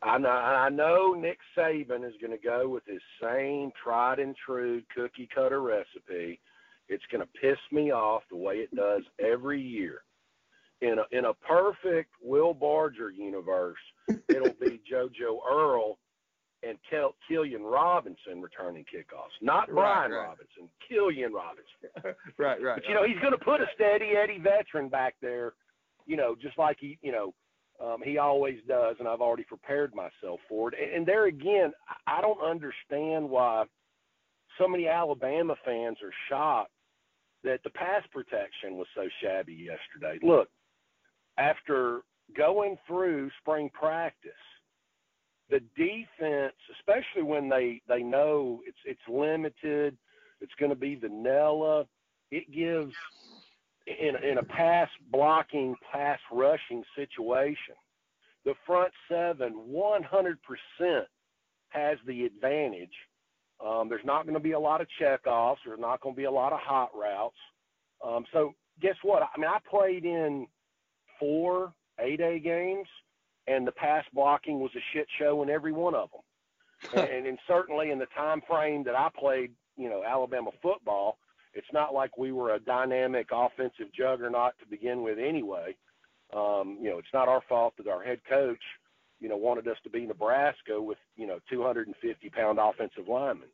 [0.03, 4.35] I know, I know Nick Saban is going to go with his same tried and
[4.35, 6.39] true cookie cutter recipe.
[6.91, 10.03] It's going to piss me off the way it does every year.
[10.81, 13.77] In a in a perfect Will Barger universe,
[14.27, 15.97] it'll be JoJo Earle
[16.63, 20.27] and tell Killian Robinson returning kickoffs, not Brian right, right.
[20.27, 22.15] Robinson, Killian Robinson.
[22.37, 22.75] right, right.
[22.75, 25.53] But you know, he's going to put a steady Eddie veteran back there,
[26.05, 27.33] you know, just like he, you know,
[27.83, 30.75] um, he always does, and I've already prepared myself for it.
[30.79, 31.71] And, and there again,
[32.05, 33.65] I don't understand why
[34.59, 36.71] so many Alabama fans are shocked
[37.43, 40.19] that the pass protection was so shabby yesterday.
[40.25, 40.49] Look,
[41.37, 42.01] after
[42.35, 44.31] going through spring practice,
[45.49, 49.97] the defense, especially when they they know it's it's limited,
[50.39, 51.85] it's going to be vanilla.
[52.31, 52.93] It gives
[53.85, 57.75] in in a pass blocking, pass rushing situation,
[58.45, 60.35] the front seven 100%
[61.69, 62.89] has the advantage.
[63.65, 65.57] Um, there's not going to be a lot of checkoffs.
[65.65, 67.35] There's not going to be a lot of hot routes.
[68.05, 69.21] Um, so guess what?
[69.23, 70.47] I mean, I played in
[71.19, 72.87] four A-Day games,
[73.47, 76.21] and the pass blocking was a shit show in every one of them.
[77.11, 81.17] and, and certainly in the time frame that I played, you know, Alabama football,
[81.53, 85.75] it's not like we were a dynamic offensive juggernaut to begin with anyway.
[86.33, 88.61] Um, you know, it's not our fault that our head coach,
[89.21, 93.49] you know, wanted us to be Nebraska with, you know, 250 pound offensive linemen.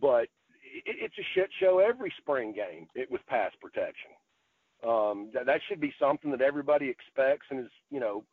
[0.00, 0.24] But
[0.84, 4.10] it, it's a shit show every spring game it, with pass protection.
[4.86, 8.24] Um, that, that should be something that everybody expects and is, you know,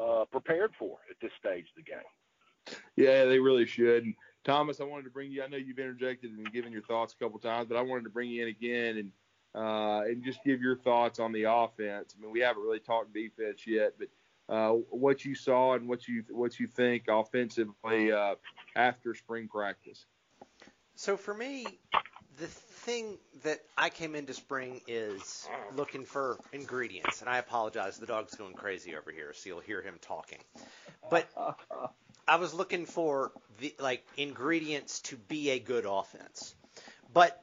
[0.00, 2.78] uh, prepared for at this stage of the game.
[2.96, 4.04] Yeah, they really should.
[4.04, 5.42] And Thomas, I wanted to bring you.
[5.42, 8.10] I know you've interjected and given your thoughts a couple times, but I wanted to
[8.10, 9.12] bring you in again and
[9.54, 12.14] uh, and just give your thoughts on the offense.
[12.16, 14.08] I mean, we haven't really talked defense yet, but
[14.48, 18.34] uh, what you saw and what you what you think offensively uh,
[18.74, 20.06] after spring practice.
[20.94, 21.66] So for me,
[22.38, 28.06] the thing that I came into spring is looking for ingredients, and I apologize, the
[28.06, 30.38] dog's going crazy over here, so you'll hear him talking.
[31.10, 31.28] But
[32.26, 36.54] I was looking for the like ingredients to be a good offense.
[37.12, 37.42] But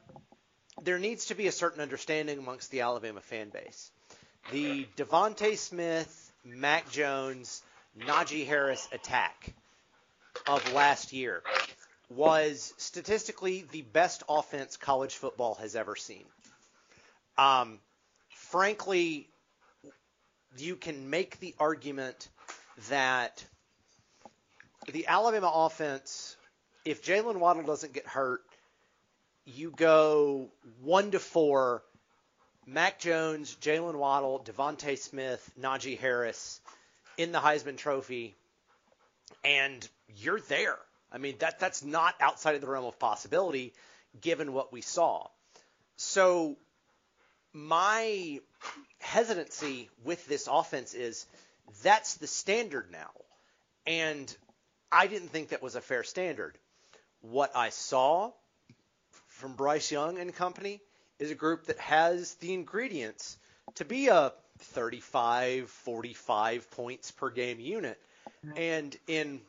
[0.82, 3.90] there needs to be a certain understanding amongst the Alabama fan base.
[4.52, 7.62] The DeVonta Smith, Mac Jones,
[7.98, 9.52] Najee Harris attack
[10.46, 11.42] of last year
[12.08, 16.24] was statistically the best offense college football has ever seen.
[17.36, 17.80] Um,
[18.30, 19.28] frankly,
[20.56, 22.28] you can make the argument
[22.88, 23.44] that
[24.92, 26.36] the Alabama offense,
[26.84, 28.42] if Jaylen Waddle doesn't get hurt,
[29.44, 30.48] you go
[30.82, 31.82] one to four.
[32.66, 36.60] Mac Jones, Jaylen Waddle, DeVonta Smith, Najee Harris
[37.16, 38.34] in the Heisman Trophy,
[39.44, 40.76] and you're there.
[41.12, 43.72] I mean, that that's not outside of the realm of possibility,
[44.20, 45.28] given what we saw.
[45.96, 46.56] So,
[47.52, 48.40] my
[48.98, 51.24] hesitancy with this offense is
[51.84, 53.10] that's the standard now,
[53.86, 54.36] and
[54.90, 56.58] I didn't think that was a fair standard.
[57.20, 58.32] What I saw
[59.28, 60.80] from Bryce Young and company
[61.18, 63.38] is a group that has the ingredients
[63.76, 67.98] to be a 35, 45 points per game unit.
[68.54, 69.40] And in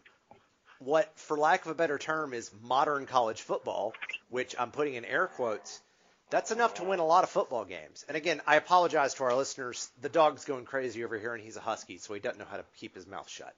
[0.80, 3.93] what, for lack of a better term, is modern college football,
[4.30, 5.82] which I'm putting in air quotes,
[6.30, 8.06] that's enough to win a lot of football games.
[8.08, 9.89] And again, I apologize to our listeners.
[10.01, 12.58] The dog's going crazy over here, and he's a husky, so he doesn't know how
[12.58, 13.53] to keep his mouth shut.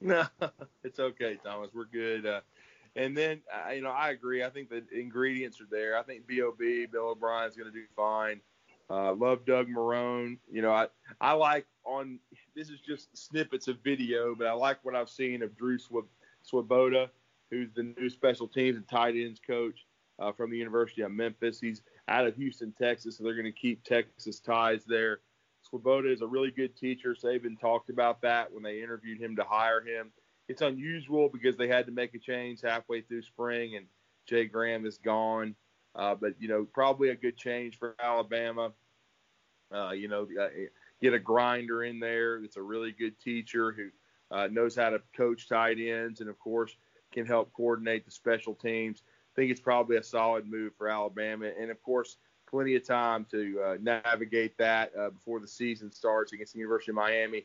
[0.00, 0.24] No,
[0.84, 1.70] it's okay, Thomas.
[1.74, 2.24] We're good.
[2.24, 2.40] Uh,
[2.98, 4.42] and then, uh, you know, I agree.
[4.42, 5.96] I think the ingredients are there.
[5.96, 6.86] I think B.O.B.
[6.86, 8.40] Bill O'Brien's going to do fine.
[8.90, 10.38] Uh, love Doug Marrone.
[10.50, 10.88] You know, I
[11.20, 12.18] I like on
[12.56, 17.08] this is just snippets of video, but I like what I've seen of Drew Svoboda,
[17.50, 19.86] who's the new special teams and tight ends coach
[20.18, 21.60] uh, from the University of Memphis.
[21.60, 25.20] He's out of Houston, Texas, so they're going to keep Texas ties there.
[25.70, 27.14] Svoboda is a really good teacher.
[27.14, 30.10] Saban talked about that when they interviewed him to hire him.
[30.48, 33.86] It's unusual because they had to make a change halfway through spring, and
[34.26, 35.54] Jay Graham is gone.
[35.94, 38.72] Uh, but you know, probably a good change for Alabama.
[39.74, 40.48] Uh, you know, uh,
[41.02, 43.88] get a grinder in there that's a really good teacher who
[44.34, 46.76] uh, knows how to coach tight ends, and of course
[47.12, 49.02] can help coordinate the special teams.
[49.06, 52.16] I think it's probably a solid move for Alabama, and of course,
[52.48, 56.92] plenty of time to uh, navigate that uh, before the season starts against the University
[56.92, 57.44] of Miami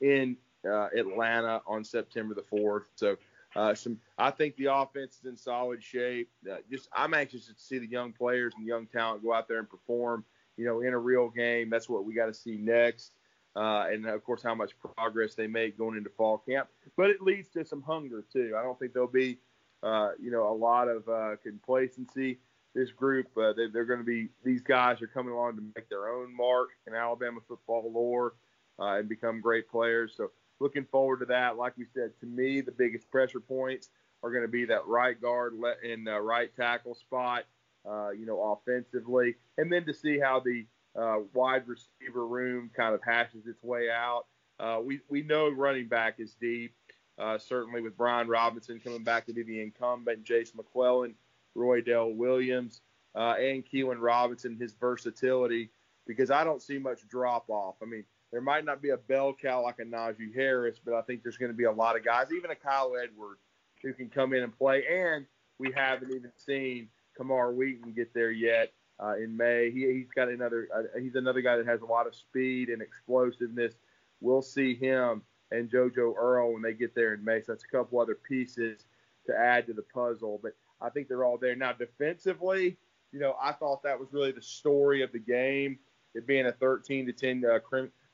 [0.00, 2.88] in uh, Atlanta on September the fourth.
[2.94, 3.16] So,
[3.56, 6.30] uh, some I think the offense is in solid shape.
[6.50, 9.58] Uh, just I'm anxious to see the young players and young talent go out there
[9.58, 10.24] and perform.
[10.56, 11.70] You know, in a real game.
[11.70, 13.12] That's what we got to see next.
[13.56, 16.68] Uh, and of course, how much progress they make going into fall camp.
[16.96, 18.54] But it leads to some hunger too.
[18.58, 19.38] I don't think there'll be,
[19.82, 22.38] uh, you know, a lot of uh, complacency.
[22.74, 24.28] This group, uh, they, are going to be.
[24.44, 28.34] These guys are coming along to make their own mark in Alabama football lore
[28.78, 30.14] and become great players.
[30.16, 31.56] So looking forward to that.
[31.56, 33.88] Like we said, to me, the biggest pressure points
[34.22, 37.44] are going to be that right guard in the right tackle spot,
[37.88, 40.66] uh, you know, offensively, and then to see how the
[40.98, 44.26] uh, wide receiver room kind of hashes its way out.
[44.58, 46.74] Uh, we we know running back is deep.
[47.18, 51.14] Uh, certainly with Brian Robinson coming back to be the incumbent, Jase McClellan,
[51.54, 52.80] Roydell Williams,
[53.14, 55.70] uh, and Keilan Robinson, his versatility,
[56.06, 57.76] because I don't see much drop off.
[57.82, 61.02] I mean, there might not be a bell cow like a Najee Harris, but I
[61.02, 63.40] think there's going to be a lot of guys, even a Kyle Edwards,
[63.82, 64.84] who can come in and play.
[64.90, 65.26] And
[65.58, 69.70] we haven't even seen Camar Wheaton get there yet uh, in May.
[69.70, 70.68] He, he's got another.
[70.74, 73.74] Uh, he's another guy that has a lot of speed and explosiveness.
[74.20, 77.40] We'll see him and JoJo Earle when they get there in May.
[77.40, 78.84] So that's a couple other pieces
[79.26, 80.38] to add to the puzzle.
[80.42, 81.72] But I think they're all there now.
[81.72, 82.76] Defensively,
[83.12, 85.78] you know, I thought that was really the story of the game.
[86.14, 87.58] It being a 13 to 10 uh,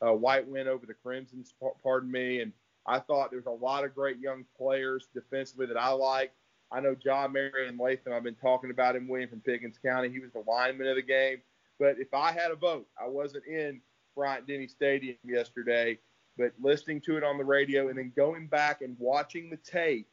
[0.05, 2.41] uh, white win over the Crimsons, pardon me.
[2.41, 2.53] And
[2.87, 6.33] I thought there was a lot of great young players defensively that I like.
[6.73, 8.13] I know Jah-Marien Latham.
[8.13, 10.09] I've been talking about him winning from Pickens County.
[10.09, 11.39] He was the lineman of the game.
[11.79, 13.81] But if I had a vote, I wasn't in
[14.15, 15.99] Bryant Denny Stadium yesterday,
[16.37, 20.09] but listening to it on the radio and then going back and watching the tape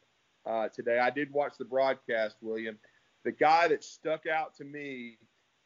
[0.46, 0.98] uh, today.
[0.98, 2.78] I did watch the broadcast, William.
[3.24, 5.16] The guy that stuck out to me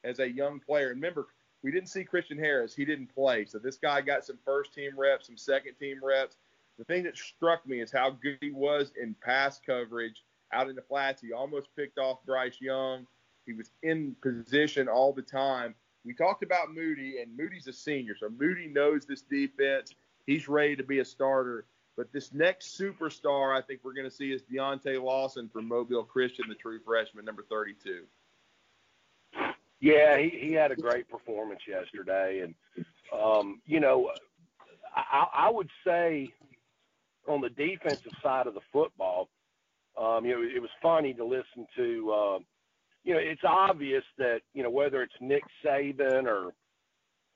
[0.04, 1.26] as a young player, and remember,
[1.62, 2.75] we didn't see Christian Harris.
[2.75, 3.44] He didn't play.
[3.44, 6.37] So this guy got some first team reps, some second team reps.
[6.79, 10.77] The thing that struck me is how good he was in pass coverage out in
[10.77, 11.21] the flats.
[11.21, 13.07] He almost picked off Bryce Young.
[13.47, 15.75] He was in position all the time.
[16.05, 19.94] We talked about Moody, and Moody's a senior, so Moody knows this defense.
[20.27, 21.66] He's ready to be a starter.
[21.97, 26.05] But this next superstar, I think we're going to see is Deontae Lawson from Mobile
[26.05, 28.05] Christian, the true freshman, number 32.
[29.81, 32.55] Yeah, he, he had a great performance yesterday, and
[33.12, 34.11] um, you know,
[34.95, 36.33] I, I would say
[37.29, 39.29] on the defensive side of the football,
[39.97, 42.11] um, you know, it was funny to listen to.
[42.11, 42.38] Uh,
[43.05, 46.53] you know, it's obvious that you know whether it's Nick Saban or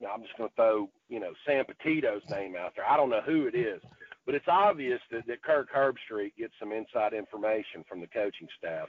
[0.00, 2.88] you know, I'm just going to throw you know Sam Petito's name out there.
[2.88, 3.80] I don't know who it is,
[4.26, 8.88] but it's obvious that, that Kirk Herbstreit gets some inside information from the coaching staff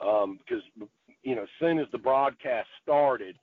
[0.00, 0.62] um, because
[1.22, 3.36] you know as soon as the broadcast started,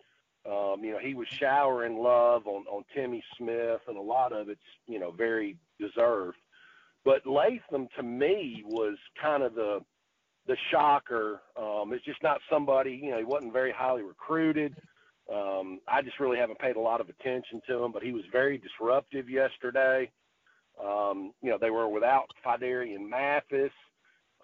[0.46, 4.50] um, you know he was showering love on on Timmy Smith, and a lot of
[4.50, 6.38] it's you know very deserved.
[7.06, 9.80] But Latham to me was kind of the
[10.50, 11.42] the shocker.
[11.56, 14.76] Um, it's just not somebody, you know, he wasn't very highly recruited.
[15.32, 18.24] Um, I just really haven't paid a lot of attention to him, but he was
[18.32, 20.10] very disruptive yesterday.
[20.84, 23.72] Um, you know, they were without Phidarian Mathis.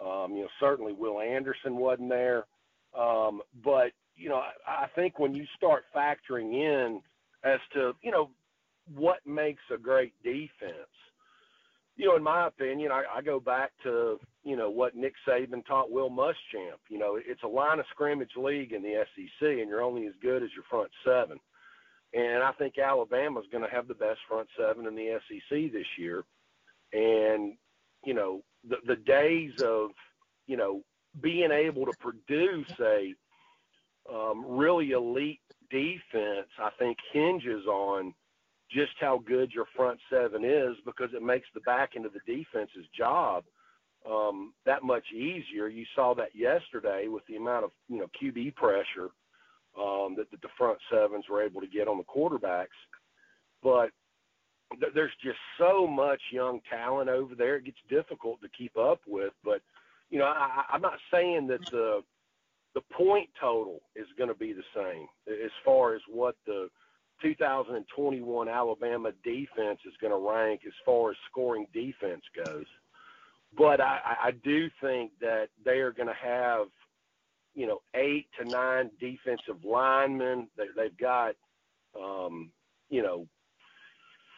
[0.00, 2.44] Um, you know, certainly Will Anderson wasn't there.
[2.98, 7.00] Um, but, you know, I, I think when you start factoring in
[7.44, 8.30] as to, you know,
[8.94, 10.88] what makes a great defense,
[11.96, 15.64] you know, in my opinion, I, I go back to, you know, what Nick Saban
[15.64, 16.78] taught Will Muschamp.
[16.90, 20.12] You know, it's a line of scrimmage league in the SEC, and you're only as
[20.20, 21.38] good as your front seven.
[22.12, 25.86] And I think Alabama's going to have the best front seven in the SEC this
[25.98, 26.24] year.
[26.92, 27.54] And,
[28.04, 29.90] you know, the, the days of,
[30.46, 30.82] you know,
[31.20, 33.14] being able to produce a
[34.12, 38.14] um, really elite defense, I think hinges on–
[38.70, 42.20] just how good your front seven is because it makes the back end of the
[42.26, 43.44] defense's job
[44.08, 45.68] um, that much easier.
[45.68, 49.10] You saw that yesterday with the amount of you know QB pressure
[49.78, 52.66] um, that, that the front sevens were able to get on the quarterbacks.
[53.62, 53.90] But
[54.80, 59.00] th- there's just so much young talent over there; it gets difficult to keep up
[59.06, 59.32] with.
[59.44, 59.60] But
[60.10, 62.02] you know, I, I'm not saying that the
[62.74, 66.68] the point total is going to be the same as far as what the
[67.22, 72.66] 2021 Alabama defense is going to rank as far as scoring defense goes.
[73.56, 76.66] But I, I do think that they are going to have,
[77.54, 80.48] you know, eight to nine defensive linemen.
[80.58, 81.34] They, they've got,
[81.98, 82.50] um,
[82.90, 83.26] you know,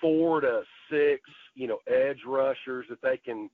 [0.00, 1.22] four to six,
[1.56, 3.50] you know, edge rushers that they can,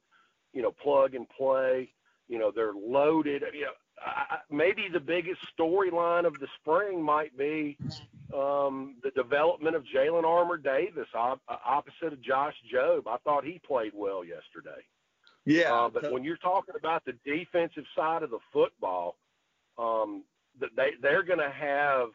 [0.53, 1.91] you know, plug and play.
[2.29, 3.43] You know, they're loaded.
[3.53, 3.73] You know,
[4.05, 7.77] I, maybe the biggest storyline of the spring might be
[8.35, 13.03] um, the development of Jalyn Armour Davis op- opposite of Josh Jobe.
[13.07, 14.83] I thought he played well yesterday.
[15.47, 19.17] Yeah, uh, but when you're talking about the defensive side of the football,
[19.79, 20.25] um,
[20.59, 22.09] they they're going to have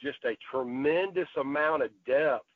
[0.00, 2.46] just a tremendous amount of depth.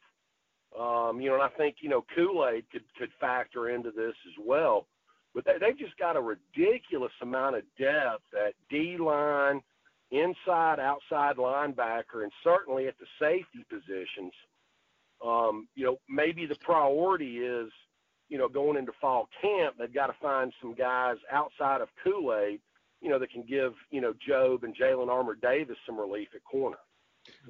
[0.78, 4.14] Um, you know, and I think you know Kool Aid could could factor into this
[4.26, 4.86] as well.
[5.34, 9.60] But they, they've just got a ridiculous amount of depth at D line,
[10.10, 14.32] inside, outside linebacker, and certainly at the safety positions.
[15.24, 17.70] Um, you know, maybe the priority is,
[18.28, 22.34] you know, going into fall camp, they've got to find some guys outside of Kool
[22.34, 22.60] Aid,
[23.00, 26.44] you know, that can give you know Jobe and Jalyn Armour Davis some relief at
[26.44, 26.78] corner.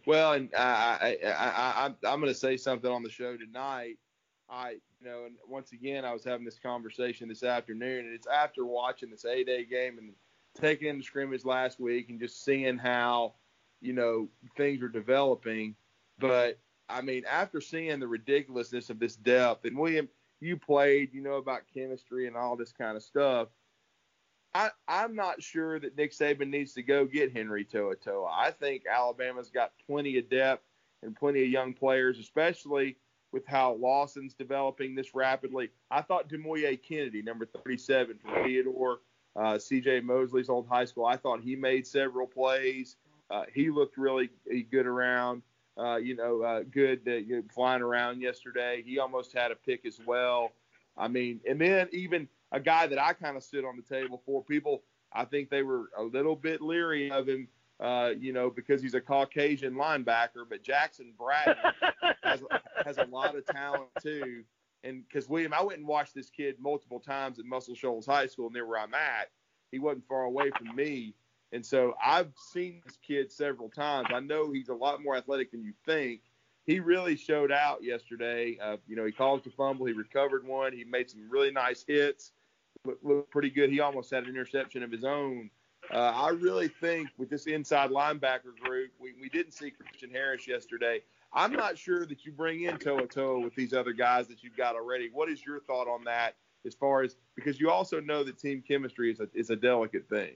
[0.07, 3.97] Well, and I, I, I, I I'm going to say something on the show tonight.
[4.51, 8.27] I, you know, and once again, I was having this conversation this afternoon, and it's
[8.27, 10.13] after watching this A-Day game and
[10.59, 13.35] taking in the scrimmage last week and just seeing how,
[13.81, 15.75] you know, things are developing.
[16.19, 20.09] But I mean, after seeing the ridiculousness of this depth, and William,
[20.41, 23.49] you played, you know about chemistry and all this kind of stuff.
[24.55, 28.27] I, I'm not sure that Nick Saban needs to go get Henry To'oTo'o.
[28.33, 30.65] I think Alabama's got plenty of depth
[31.03, 32.97] and plenty of young players, especially
[33.33, 35.71] with how Lawson's developing this rapidly.
[35.91, 39.01] I thought Demouy Kennedy, number 37 from Theodore,
[39.37, 40.01] uh, C.J.
[40.01, 42.97] Mosley's old high school, I thought he made several plays.
[43.31, 44.31] Uh, he looked really
[44.71, 45.43] good around.
[45.79, 48.83] Uh, you know, uh, good you know, flying around yesterday.
[48.85, 50.51] He almost had a pick as well.
[50.97, 54.21] I mean, and then even a guy that I kind of stood on the table
[54.27, 54.43] for.
[54.43, 57.47] People, I think they were a little bit leery of him,
[57.81, 60.45] uh, you know, because he's a Caucasian linebacker.
[60.49, 61.57] But Jackson Bratton
[62.23, 62.43] has,
[62.85, 64.45] has a lot of talent too.
[64.85, 68.27] And because William, I went and watched this kid multiple times at Muscle Shoals High
[68.27, 69.31] School near where I'm at.
[69.73, 71.15] He wasn't far away from me.
[71.53, 74.09] And so I've seen this kid several times.
[74.13, 76.21] I know he's a lot more athletic than you think
[76.67, 78.59] he really showed out yesterday.
[78.63, 81.83] Uh, you know, he caused a fumble, he recovered one, he made some really nice
[81.89, 82.33] hits
[82.85, 83.71] looked, looked pretty good.
[83.71, 85.51] He almost had an interception of his own.
[85.93, 90.47] Uh, I really think with this inside linebacker group, we, we didn't see Christian Harris
[90.47, 91.01] yesterday.
[91.33, 94.75] I'm not sure that you bring in To'oTo'o with these other guys that you've got
[94.75, 95.11] already.
[95.13, 96.37] What is your thought on that
[96.67, 100.09] as far as because you also know that team chemistry is a, is a delicate
[100.09, 100.35] thing.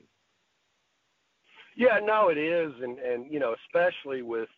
[1.77, 4.49] Yeah, no, it is, and and you know especially with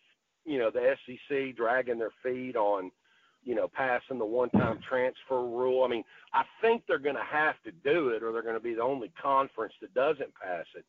[0.45, 2.91] you know the SEC dragging their feet on
[3.45, 5.83] you know, passing the one-time transfer rule.
[5.83, 8.59] I mean, I think they're going to have to do it, or they're going to
[8.59, 10.83] be the only conference that doesn't pass it.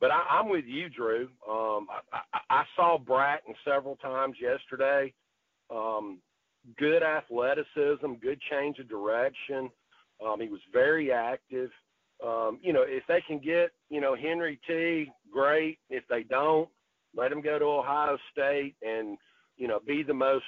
[0.00, 1.28] But I, I'm with you, Drew.
[1.48, 5.14] Um, I, I, I saw Bratton several times yesterday.
[5.70, 6.18] Um,
[6.76, 9.70] good athleticism, good change of direction.
[10.24, 11.70] Um, he was very active.
[12.24, 15.78] Um, you know, if they can get, you know, Henry T, great.
[15.88, 16.68] If they don't,
[17.16, 19.18] let him go to Ohio State and,
[19.56, 20.44] you know, be the most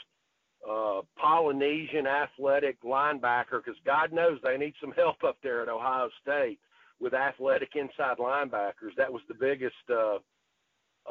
[0.68, 6.08] uh, Polynesian athletic linebacker because God knows they need some help up there at Ohio
[6.22, 6.58] State
[7.00, 8.94] with athletic inside linebackers.
[8.96, 10.18] That was the biggest, uh,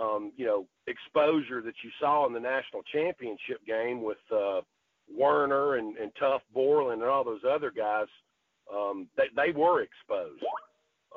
[0.01, 4.61] um, you know, exposure that you saw in the national championship game with uh,
[5.15, 8.07] Werner and, and Tuf Borland and all those other guys.
[8.73, 10.41] Um, they, they were exposed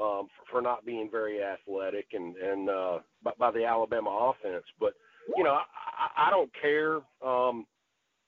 [0.01, 4.65] um, for, for not being very athletic and and uh, by, by the Alabama offense.
[4.79, 4.95] But
[5.37, 6.97] you know, I, I don't care.
[7.25, 7.67] Um,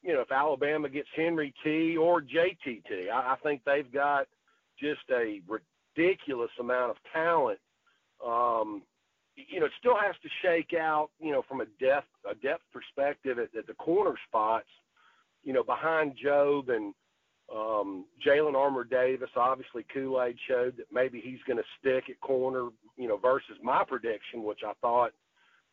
[0.02, 4.26] you know, if Alabama gets Henry T or JTT, I, I think they've got
[4.80, 7.58] just a ridiculous amount of talent.
[8.24, 8.82] Um,
[9.34, 12.64] you know, it still has to shake out, you know, from a depth a depth
[12.72, 14.68] perspective at, at the corner spots.
[15.44, 16.92] You know, behind Jobe and
[17.54, 22.20] um, Jalyn Armour Davis, obviously Kool Aid showed that maybe he's going to stick at
[22.20, 22.68] corner.
[22.96, 25.12] You know, versus my prediction, which I thought,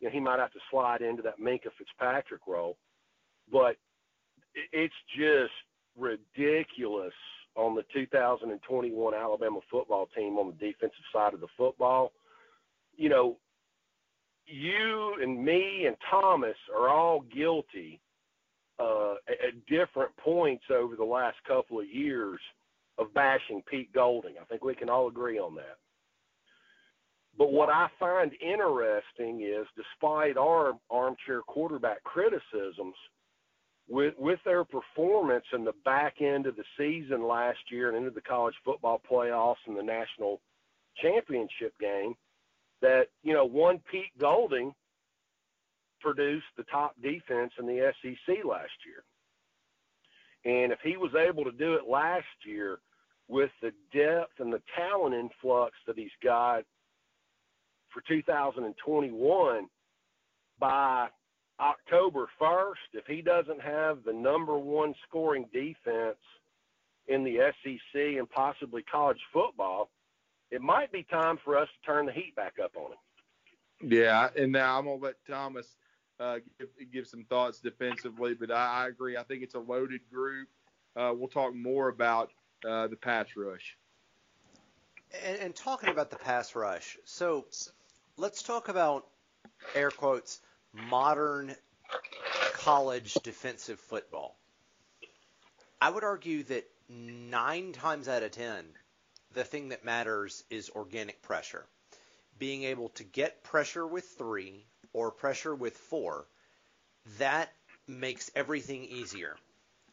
[0.00, 2.76] you know, he might have to slide into that Minkah Fitzpatrick role.
[3.50, 3.76] But
[4.72, 5.52] it's just
[5.96, 7.12] ridiculous
[7.56, 12.12] on the 2021 Alabama football team on the defensive side of the football.
[12.96, 13.36] You know,
[14.46, 18.00] you and me and Thomas are all guilty
[18.78, 22.40] uh, at different points over the last couple of years
[22.98, 24.34] of bashing Pete Golding.
[24.40, 25.78] I think we can all agree on that.
[27.38, 32.94] But what I find interesting is, despite our armchair quarterback criticisms,
[33.88, 38.10] with with their performance in the back end of the season last year and into
[38.10, 40.40] the college football playoffs and the national
[41.00, 42.14] championship game,
[42.82, 44.74] that you know one Pete Golding
[46.00, 49.04] produced the top defense in the SEC last year,
[50.44, 52.78] and if he was able to do it last year
[53.28, 56.62] with the depth and the talent influx that he's got
[57.92, 59.66] for 2021
[60.58, 61.08] by
[61.60, 66.18] October 1st, if he doesn't have the number one scoring defense
[67.08, 69.88] in the SEC and possibly college football,
[70.50, 73.90] it might be time for us to turn the heat back up on him.
[73.90, 75.76] Yeah, and now I'm gonna let Thomas
[76.18, 79.16] uh, give, give some thoughts defensively, but I, I, agree.
[79.16, 80.48] I think it's a loaded group.
[80.94, 82.30] Uh, we'll talk more about
[82.66, 83.76] uh, the pass rush.
[85.24, 87.46] And, and talking about the pass rush, so
[88.16, 89.06] let's talk about
[89.74, 90.40] air quotes
[90.88, 91.54] modern
[92.54, 94.36] college defensive football.
[95.80, 98.64] I would argue that nine times out of ten,
[99.34, 101.64] the thing that matters is organic pressure.
[102.38, 106.26] Being able to get pressure with three or pressure with four,
[107.18, 107.52] that
[107.86, 109.36] makes everything easier.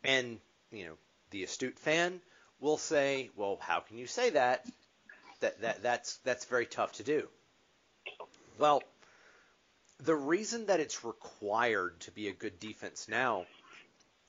[0.04, 0.40] And,
[0.72, 0.94] you know,
[1.32, 2.22] the astute fan
[2.60, 4.66] will say, well, how can you say that?
[5.42, 7.28] That, that that's that's very tough to do.
[8.58, 8.82] Well,
[10.00, 13.46] the reason that it's required to be a good defense now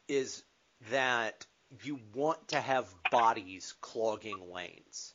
[0.08, 0.42] is
[0.90, 1.46] that
[1.82, 5.14] you want to have bodies clogging lanes.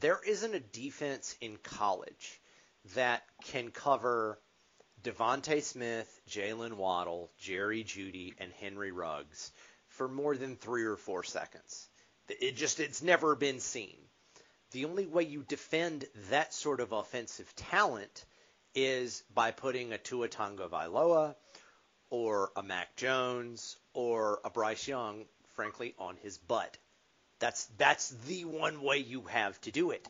[0.00, 2.40] There isn't a defense in college
[2.94, 4.38] that can cover
[5.02, 9.52] DeVonta Smith, Jaylen Waddle, Jerry Jeudy, and Henry Ruggs
[9.88, 11.88] for more than three or four seconds.
[12.28, 13.96] It just it's never been seen.
[14.70, 18.24] The only way you defend that sort of offensive talent
[18.74, 21.34] is by putting a Tua Tagovailoa
[22.10, 26.76] or a Mac Jones or a Bryce Young, frankly, on his butt.
[27.38, 30.06] That's that's the one way you have to do it.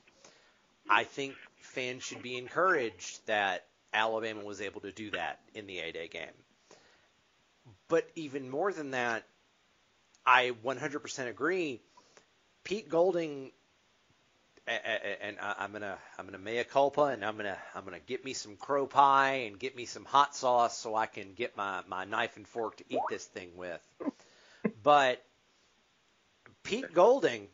[0.88, 5.78] I think fans should be encouraged that Alabama was able to do that in the
[5.78, 6.26] A-Day game.
[7.88, 9.24] But even more than that,
[10.24, 11.80] I 100% agree.
[12.64, 13.52] Pete Golding
[14.66, 18.56] and I'm gonna I'm gonna mea culpa, and I'm gonna I'm gonna get me some
[18.56, 22.36] crow pie and get me some hot sauce so I can get my my knife
[22.36, 23.80] and fork to eat this thing with.
[24.84, 25.24] But
[26.62, 27.48] Pete Golding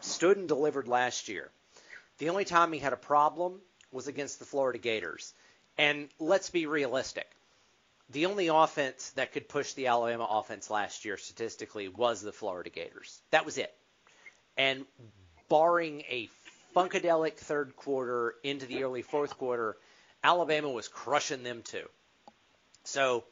[0.00, 1.50] stood and delivered last year.
[2.18, 3.60] The only time he had a problem
[3.90, 5.32] was against the Florida Gators.
[5.78, 7.26] And let's be realistic.
[8.10, 12.70] The only offense that could push the Alabama offense last year statistically was the Florida
[12.70, 13.20] Gators.
[13.30, 13.74] That was it.
[14.56, 14.86] And
[15.48, 16.28] barring a
[16.74, 19.76] funkadelic third quarter into the early fourth quarter,
[20.22, 21.88] Alabama was crushing them too.
[22.84, 23.24] So,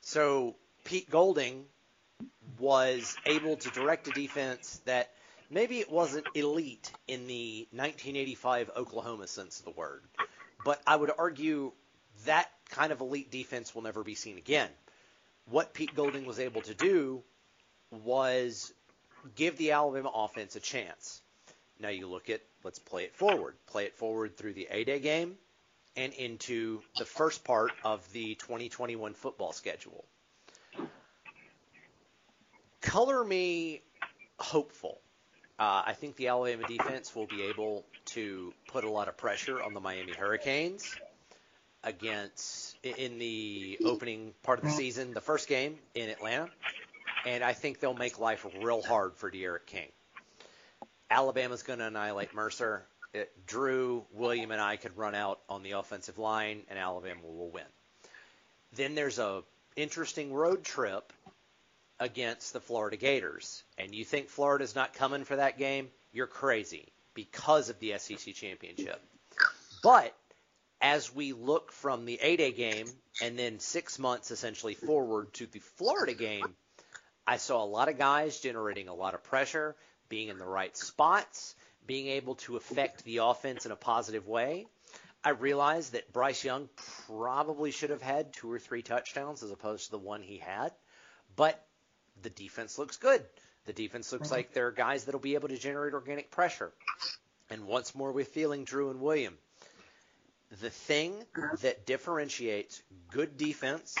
[0.00, 1.64] so Pete Golding
[2.58, 5.10] was able to direct a defense that
[5.50, 10.02] maybe it wasn't elite in the 1985 Oklahoma sense of the word,
[10.64, 11.72] but I would argue
[12.26, 14.68] that kind of elite defense will never be seen again.
[15.46, 17.22] What Pete Golding was able to do
[17.90, 18.72] was
[19.34, 21.22] give the Alabama offense a chance.
[21.80, 23.54] Now you look at let's play it forward.
[23.66, 25.36] Play it forward through the A-Day game
[25.96, 30.04] and into the first part of the 2021 football schedule.
[32.80, 33.82] Color me
[34.38, 35.00] hopeful.
[35.58, 39.62] Uh, I think the Alabama defense will be able to put a lot of pressure
[39.62, 40.96] on the Miami Hurricanes
[41.84, 46.48] against in the opening part of the season, the first game in Atlanta,
[47.26, 49.88] and I think they'll make life real hard for D'Eriq King.
[51.10, 52.84] Alabama's going to annihilate Mercer.
[53.12, 57.50] It, Drew, William, and I could run out on the offensive line, and Alabama will
[57.50, 57.64] win.
[58.74, 59.42] Then there's a
[59.74, 61.12] interesting road trip
[61.98, 65.88] against the Florida Gators, and you think Florida's not coming for that game?
[66.12, 69.00] You're crazy because of the SEC championship.
[69.82, 70.14] But
[70.80, 72.86] as we look from the A-Day game
[73.20, 76.54] and then six months essentially forward to the Florida game,
[77.26, 79.76] I saw a lot of guys generating a lot of pressure
[80.10, 81.54] being in the right spots,
[81.86, 84.66] being able to affect the offense in a positive way.
[85.24, 86.68] I realized that Bryce Young
[87.06, 90.72] probably should have had two or three touchdowns as opposed to the one he had,
[91.36, 91.62] but
[92.22, 93.22] the defense looks good.
[93.66, 94.36] The defense looks mm-hmm.
[94.36, 96.72] like there are guys that'll be able to generate organic pressure.
[97.50, 99.36] And once more we're feeling Drew and William.
[100.60, 101.14] The thing
[101.60, 103.94] that differentiates good defense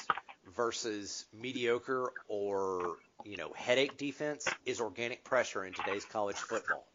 [0.54, 6.86] versus mediocre or you know headache defense is organic pressure in today's college football.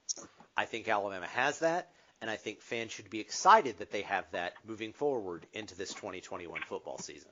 [0.58, 1.92] I think Alabama has that,
[2.22, 5.94] and I think fans should be excited that they have that moving forward into this
[5.94, 7.32] 2021 football season.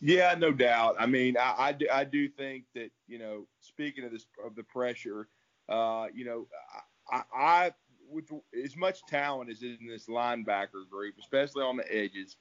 [0.00, 0.96] Yeah, no doubt.
[0.98, 4.54] I mean, I, I, do, I do think that you know, speaking of this of
[4.54, 5.28] the pressure,
[5.68, 6.46] uh, you know,
[7.10, 7.72] I, I
[8.10, 8.30] with
[8.64, 12.36] as much talent as in this linebacker group, especially on the edges,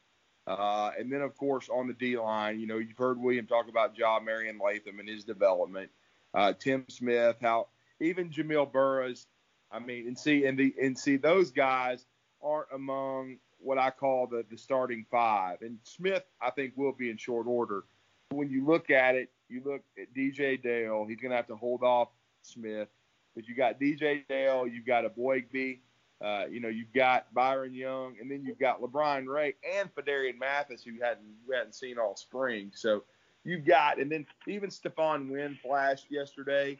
[0.48, 3.68] uh, and then, of course, on the D line, you know, you've heard William talk
[3.68, 5.90] about Jah-Marien Latham and his development.
[6.34, 7.68] Uh, Tim Smith, how
[8.00, 9.28] even Jamil Burroughs.
[9.72, 12.06] I mean, and see, and the and see those guys
[12.42, 15.62] aren't among what I call the the starting five.
[15.62, 17.84] And Smith, I think, will be in short order.
[18.30, 21.06] When you look at it, you look at DJ Dale.
[21.08, 22.10] He's going to have to hold off
[22.44, 22.88] Smith.
[23.36, 25.80] But you got DJ Dale, you've got Eboigbe,
[26.24, 30.40] uh, you know, you've got Byron Young, and then you've got LaBryan Ray and Phidarian
[30.40, 32.72] Mathis, who hadn't hadn't seen all spring.
[32.74, 33.04] So
[33.44, 36.78] you've got, and then even Stephon Wynn flashed yesterday.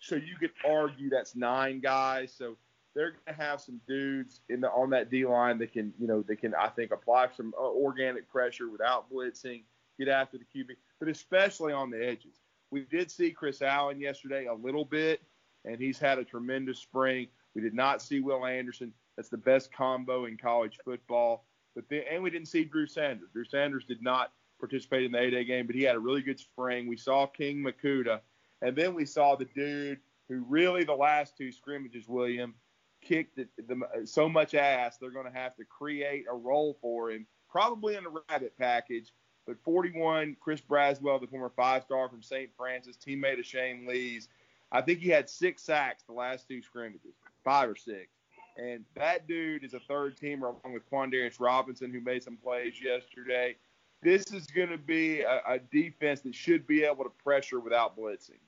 [0.00, 2.34] So you could argue that's nine guys.
[2.36, 2.56] So
[2.94, 6.08] they're going to have some dudes in the on that D line that can, you
[6.08, 9.62] know, they can I think apply some uh, organic pressure without blitzing,
[9.98, 12.40] get after the QB, but especially on the edges.
[12.70, 15.22] We did see Chris Allen yesterday a little bit,
[15.64, 17.28] and he's had a tremendous spring.
[17.54, 18.92] We did not see Will Anderson.
[19.16, 21.46] That's the best combo in college football.
[21.74, 23.30] But and we didn't see Drew Sanders.
[23.32, 26.38] Drew Sanders did not participate in the A-Day game, but he had a really good
[26.38, 26.86] spring.
[26.86, 28.20] We saw King Mwikuta,
[28.62, 29.98] and then we saw the dude
[30.28, 32.54] who really the last two scrimmages, William,
[33.02, 37.10] kicked the, the, so much ass they're going to have to create a role for
[37.10, 39.12] him, probably in a rabbit package.
[39.46, 42.50] But 41, Chris Braswell, the former five-star from St.
[42.56, 44.28] Francis, teammate of Shane Lee's,
[44.70, 48.08] I think he had six sacks the last two scrimmages, five or six.
[48.56, 52.74] And that dude is a third teamer along with Quandarius Robinson, who made some plays
[52.82, 53.56] yesterday.
[54.02, 57.96] This is going to be a, a defense that should be able to pressure without
[57.96, 58.40] blitzing.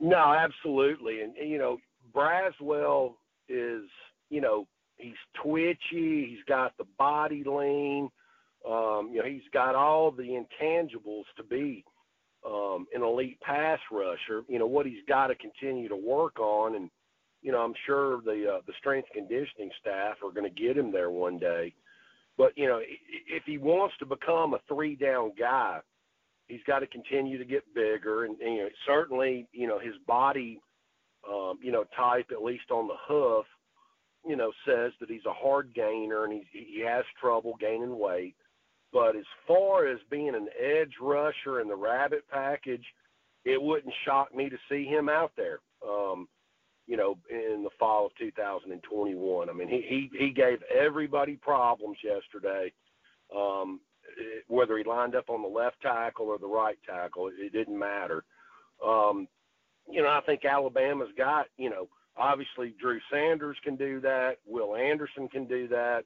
[0.00, 1.22] No, absolutely.
[1.22, 1.78] And, you know,
[2.14, 3.14] Braswell
[3.48, 3.84] is,
[4.30, 4.66] you know,
[4.96, 6.26] he's twitchy.
[6.26, 8.10] He's got the body lean.
[8.68, 11.84] Um, you know, he's got all the intangibles to be
[12.46, 14.42] um, an elite pass rusher.
[14.48, 16.90] You know what he's got to continue to work on, and
[17.42, 20.92] you know I'm sure the uh, the strength conditioning staff are going to get him
[20.92, 21.74] there one day.
[22.38, 25.80] But you know, if he wants to become a three down guy,
[26.48, 29.94] he's got to continue to get bigger, and, and you know certainly you know his
[30.06, 30.60] body
[31.28, 33.46] um, you know, type, at least on the hoof,
[34.26, 38.34] you know, says that he's a hard gainer and he's, he has trouble gaining weight.
[38.92, 42.84] But as far as being an edge rusher in the rabbit package,
[43.44, 45.60] it wouldn't shock me to see him out there.
[45.86, 46.28] Um,
[46.86, 49.48] you know, in the fall of 2021.
[49.48, 52.72] I mean, he he, he gave everybody problems yesterday.
[53.34, 53.80] Um,
[54.18, 57.52] it, whether he lined up on the left tackle or the right tackle, it, it
[57.52, 58.24] didn't matter.
[58.84, 59.28] Um,
[59.90, 64.76] you know, I think Alabama's got, you know, obviously Drew Sanders can do that, Will
[64.76, 66.04] Anderson can do that,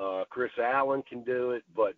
[0.00, 1.94] uh, Chris Allen can do it, but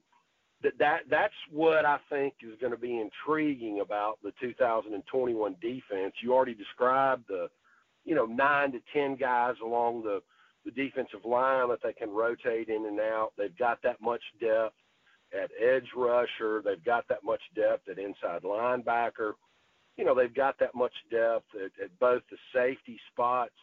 [0.63, 6.15] that that that's what I think is going to be intriguing about the 2021 defense.
[6.23, 7.49] You already described the,
[8.05, 10.23] you know, nine to ten guys along the
[10.65, 13.33] the defensive line that they can rotate in and out.
[13.39, 14.75] They've got that much depth
[15.33, 16.63] at edge rusher.
[16.65, 19.35] They've got that much depth at inside linebacker
[19.97, 23.55] you know, they've got that much depth at, at both the safety spots.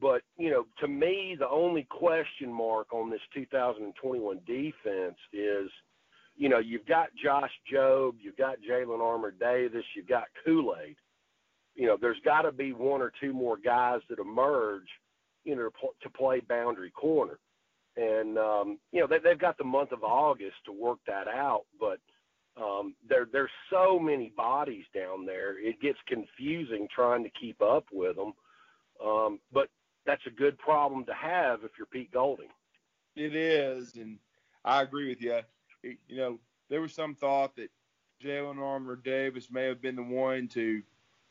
[0.00, 5.70] But, you know, to me, the only question mark on this 2021 defense is,
[6.36, 10.96] you know, you've got Josh Jobe, you've got Jalyn Armour Davis, you've got Kool Aid.
[11.74, 14.88] You know, there's got to be one or two more guys that emerge,
[15.44, 15.70] you know,
[16.02, 17.38] to play boundary corner.
[17.96, 21.64] And, um, you know, they, they've got the month of August to work that out.
[21.80, 21.98] But,
[22.60, 25.58] um, there there's so many bodies down there.
[25.58, 28.32] It gets confusing trying to keep up with them.
[29.04, 29.68] Um, but
[30.06, 32.48] that's a good problem to have if you're Pete Golding.
[33.14, 34.18] It is, and
[34.64, 35.40] I agree with you.
[36.08, 37.70] You know, there was some thought that
[38.22, 40.82] Jalyn Armour Davis may have been the one to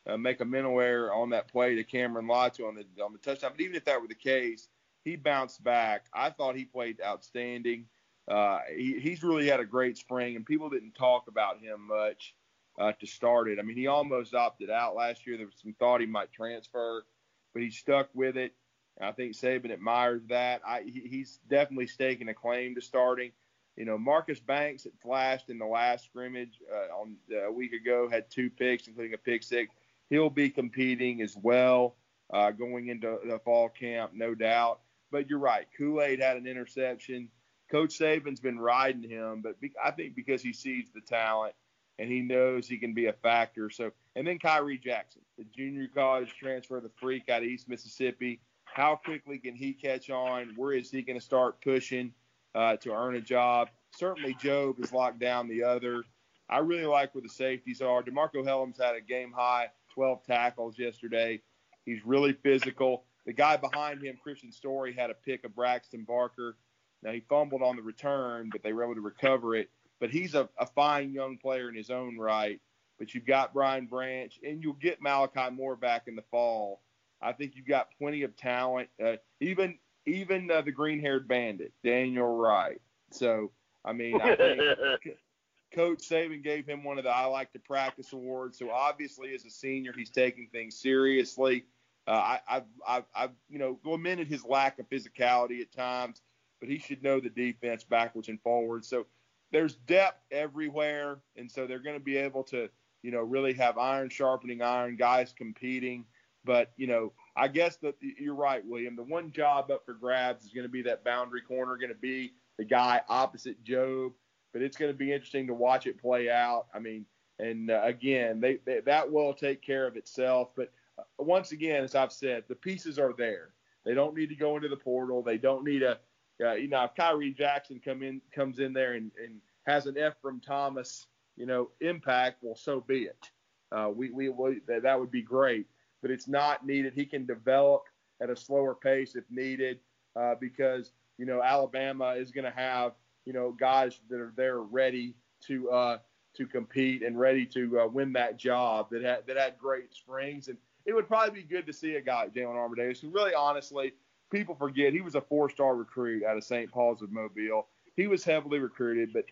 [0.06, 3.18] uh, make a mental error on that play to Cameron Latu on the on the
[3.18, 3.52] touchdown.
[3.52, 4.68] But even if that were the case,
[5.04, 6.06] he bounced back.
[6.12, 7.86] I thought he played outstanding.
[8.28, 12.34] Uh, he, he's really had a great spring, and people didn't talk about him much
[12.78, 13.58] uh, to start it.
[13.58, 15.36] I mean, he almost opted out last year.
[15.36, 17.04] There was some thought he might transfer,
[17.52, 18.52] but he stuck with it.
[19.00, 20.62] I think Saban admires that.
[20.66, 23.30] I, he, he's definitely staking a claim to starting.
[23.76, 27.72] You know, Marcus Banks had flashed in the last scrimmage uh, on uh, a week
[27.72, 29.74] ago, had two picks, including a pick six.
[30.08, 31.96] He'll be competing as well
[32.32, 34.80] uh, going into the fall camp, no doubt.
[35.10, 35.66] But you're right.
[35.76, 37.28] Kool Aid had an interception.
[37.70, 41.54] Coach Saban's been riding him, but be, I think because he sees the talent
[41.98, 43.70] and he knows he can be a factor.
[43.70, 48.40] So, and then Khyree Jackson, the junior college transfer, the freak out of East Mississippi.
[48.64, 50.52] How quickly can he catch on?
[50.56, 52.12] Where is he going to start pushing
[52.56, 53.68] uh, to earn a job?
[53.90, 56.02] Certainly, Jobe has locked down the other.
[56.48, 58.02] I really like where the safeties are.
[58.02, 61.40] DeMarco Hellams had a game high 12 tackles yesterday.
[61.84, 63.04] He's really physical.
[63.24, 66.56] The guy behind him, Kristian Story, had a pick of Braxton Barker.
[67.02, 69.70] Now he fumbled on the return, but they were able to recover it.
[69.98, 72.60] But he's a, a fine young player in his own right.
[72.98, 76.80] But you've got Brian Branch, and you'll get Malachi Moore back in the fall.
[77.20, 78.88] I think you've got plenty of talent.
[79.02, 82.80] Uh, even even uh, the green-haired bandit, Daniel Wright.
[83.10, 83.50] So
[83.84, 84.60] I mean, I think
[85.74, 88.58] Coach Saban gave him one of the I like to practice awards.
[88.58, 91.64] So obviously, as a senior, he's taking things seriously.
[92.08, 96.22] Uh, I, I've, I've, I've, you know, lamented his lack of physicality at times
[96.60, 98.88] but he should know the defense backwards and forwards.
[98.88, 99.06] So
[99.52, 102.68] there's depth everywhere, and so they're going to be able to,
[103.02, 106.04] you know, really have iron sharpening iron, guys competing.
[106.46, 108.96] But you know, I guess that you're right, William.
[108.96, 111.94] The one job up for grabs is going to be that boundary corner, going to
[111.94, 114.12] be the guy opposite Jobe.
[114.54, 116.68] But it's going to be interesting to watch it play out.
[116.72, 117.04] I mean,
[117.38, 120.50] and uh, again, they, they, that will take care of itself.
[120.56, 123.50] But uh, once again, as I've said, the pieces are there.
[123.84, 125.22] They don't need to go into the portal.
[125.22, 125.98] They don't need a,
[126.42, 129.98] uh, you know, if Khyree Jackson come in comes in there and, and has an
[129.98, 133.30] F from Thomas, you know, impact, well, so be it.
[133.72, 135.66] Uh, we, we, we that would be great,
[136.06, 136.92] but it's not needed.
[136.94, 137.82] He can develop
[138.22, 139.80] at a slower pace if needed,
[140.14, 142.92] uh, because you know Alabama is going to have
[143.24, 145.16] you know guys that are there ready
[145.48, 145.98] to uh,
[146.36, 150.46] to compete and ready to uh, win that job that had that had great springs.
[150.46, 153.10] And it would probably be good to see a guy like Jalyn Armour Davis, who
[153.10, 153.92] really honestly
[154.30, 156.70] people forget he was a four-star recruit out of St.
[156.70, 157.66] Paul's of Mobile.
[157.96, 159.24] He was heavily recruited, but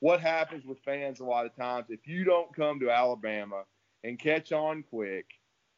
[0.00, 3.64] what happens with fans a lot of times if you don't come to Alabama
[4.02, 5.26] and catch on quick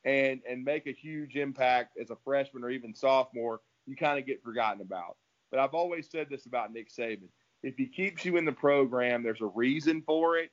[0.04, 4.26] and and make a huge impact as a freshman or even sophomore, you kind of
[4.26, 5.16] get forgotten about.
[5.50, 7.28] But I've always said this about Nick Saban.
[7.62, 10.50] If he keeps you in the program, there's a reason for it.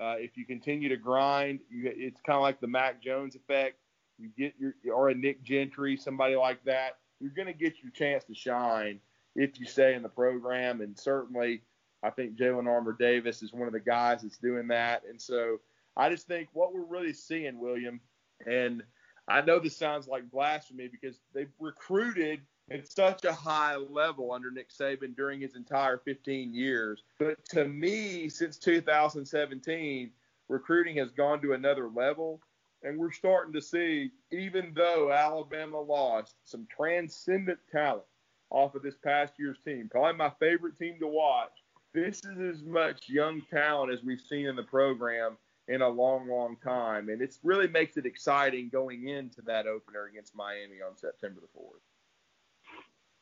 [0.00, 3.76] Uh, if you continue to grind, you, it's kind of like the Mac Jones effect.
[4.18, 6.98] You get your or a Nick Gentry, somebody like that.
[7.20, 9.00] You're going to get your chance to shine
[9.36, 10.80] if you stay in the program.
[10.80, 11.62] And certainly,
[12.02, 15.02] I think Jalyn Armour Davis is one of the guys that's doing that.
[15.08, 15.58] And so
[15.96, 18.00] I just think what we're really seeing, William,
[18.46, 18.82] and
[19.28, 24.50] I know this sounds like blasphemy because they've recruited at such a high level under
[24.50, 27.02] Nick Saban during his entire 15 years.
[27.18, 30.10] But to me, since 2017,
[30.48, 32.40] recruiting has gone to another level.
[32.82, 38.04] And we're starting to see, even though Alabama lost some transcendent talent
[38.50, 41.52] off of this past year's team, probably my favorite team to watch,
[41.94, 45.38] this is as much young talent as we've seen in the program
[45.68, 47.08] in a long, long time.
[47.08, 51.58] And it really makes it exciting going into that opener against Miami on September the
[51.58, 51.80] 4th.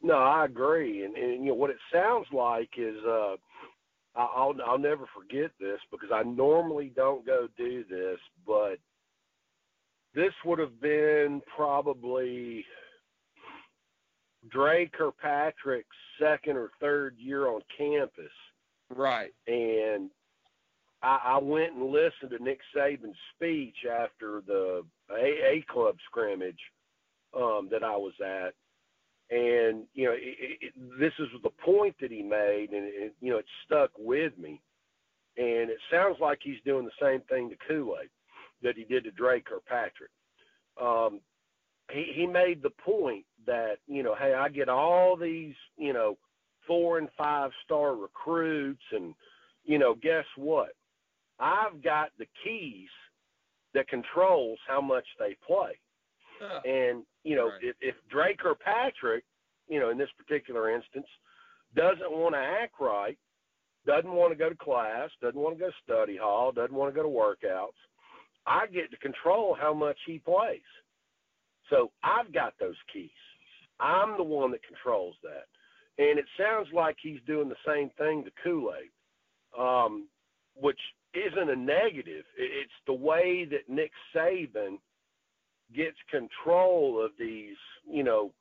[0.04, 3.36] No, I agree, and, and you know what it sounds like is uh,
[4.16, 8.78] I'll I'll never forget this because I normally don't go do this, but
[10.12, 12.64] this would have been probably
[14.50, 18.32] Dre Kirkpatrick's second or third year on campus.
[18.90, 19.32] Right.
[19.46, 20.10] And
[21.02, 26.60] I, I went and listened to Nick Saban's speech after the AA club scrimmage
[27.36, 28.54] um, that I was at,
[29.30, 33.30] and you know, it, it, this is the point that he made, and it, you
[33.32, 34.60] know, it stuck with me.
[35.38, 38.10] And it sounds like he's doing the same thing to Kool Aid
[38.62, 40.10] that he did to Dre Kirkpatrick.
[40.80, 41.20] Um,
[41.90, 46.18] he he made the point that you know, hey, I get all these you know
[46.66, 49.14] four and five star recruits, and
[49.64, 50.70] you know, guess what?
[51.38, 52.88] I've got the keys
[53.74, 55.72] that controls how much they play.
[56.64, 57.62] And you know, right.
[57.62, 59.24] if, if Dre Kirkpatrick,
[59.68, 61.06] you know, in this particular instance,
[61.74, 63.16] doesn't want to act right,
[63.86, 66.92] doesn't want to go to class, doesn't want to go to study hall, doesn't want
[66.92, 67.78] to go to workouts,
[68.46, 70.60] I get to control how much he plays.
[71.70, 73.10] So I've got those keys.
[73.80, 75.46] I'm the one that controls that.
[75.98, 78.90] And it sounds like he's doing the same thing to Kool Aid,
[79.58, 80.08] um,
[80.54, 80.78] which
[81.14, 82.24] isn't a negative.
[82.36, 84.78] It's the way that Nick Saban–
[85.74, 87.56] gets control of these,
[87.90, 88.32] you know,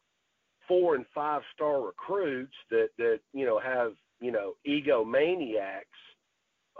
[0.67, 5.81] four and five star recruits that that you know have you know egomaniacs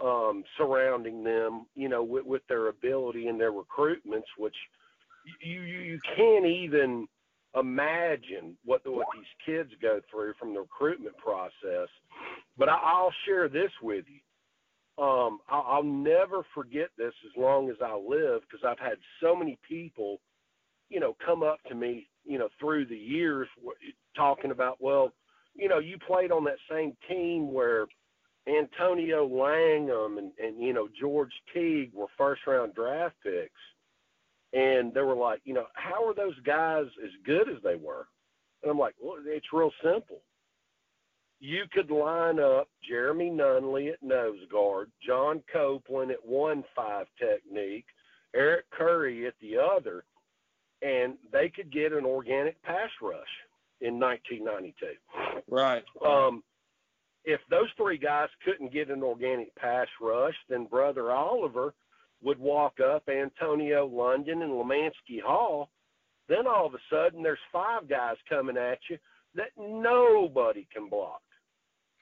[0.02, 4.56] um, surrounding them, you know, with, with their ability and their recruitments, which
[5.40, 7.06] you you, you can't even
[7.58, 11.88] imagine what the, what these kids go through from the recruitment process.
[12.56, 14.20] But I, I'll share this with you.
[14.98, 19.34] Um, I'll, I'll never forget this as long as I live because I've had so
[19.34, 20.20] many people
[20.92, 23.48] you know, come up to me, you know, through the years
[24.14, 25.10] talking about, well,
[25.54, 27.86] you know, you played on that same team where
[28.46, 33.50] Antonio Langham and, and you know, George Teague were first round draft picks.
[34.52, 38.06] And they were like, you know, how are those guys as good as they were?
[38.62, 40.20] And I'm like, well, it's real simple.
[41.44, 47.86] You could line up Jeremy Nunley at nose guard, John Copeland at one five technique,
[48.32, 50.04] Eric Curry at the other,
[50.82, 53.26] and they could get an organic pass rush
[53.80, 55.42] in 1992.
[55.48, 55.82] Right.
[56.06, 56.44] Um,
[57.24, 61.74] if those three guys couldn't get an organic pass rush, then Brother Oliver
[62.22, 65.70] would walk up Antonio London and Lemanski Hall.
[66.28, 68.96] Then all of a sudden, there's five guys coming at you
[69.34, 71.20] that nobody can block.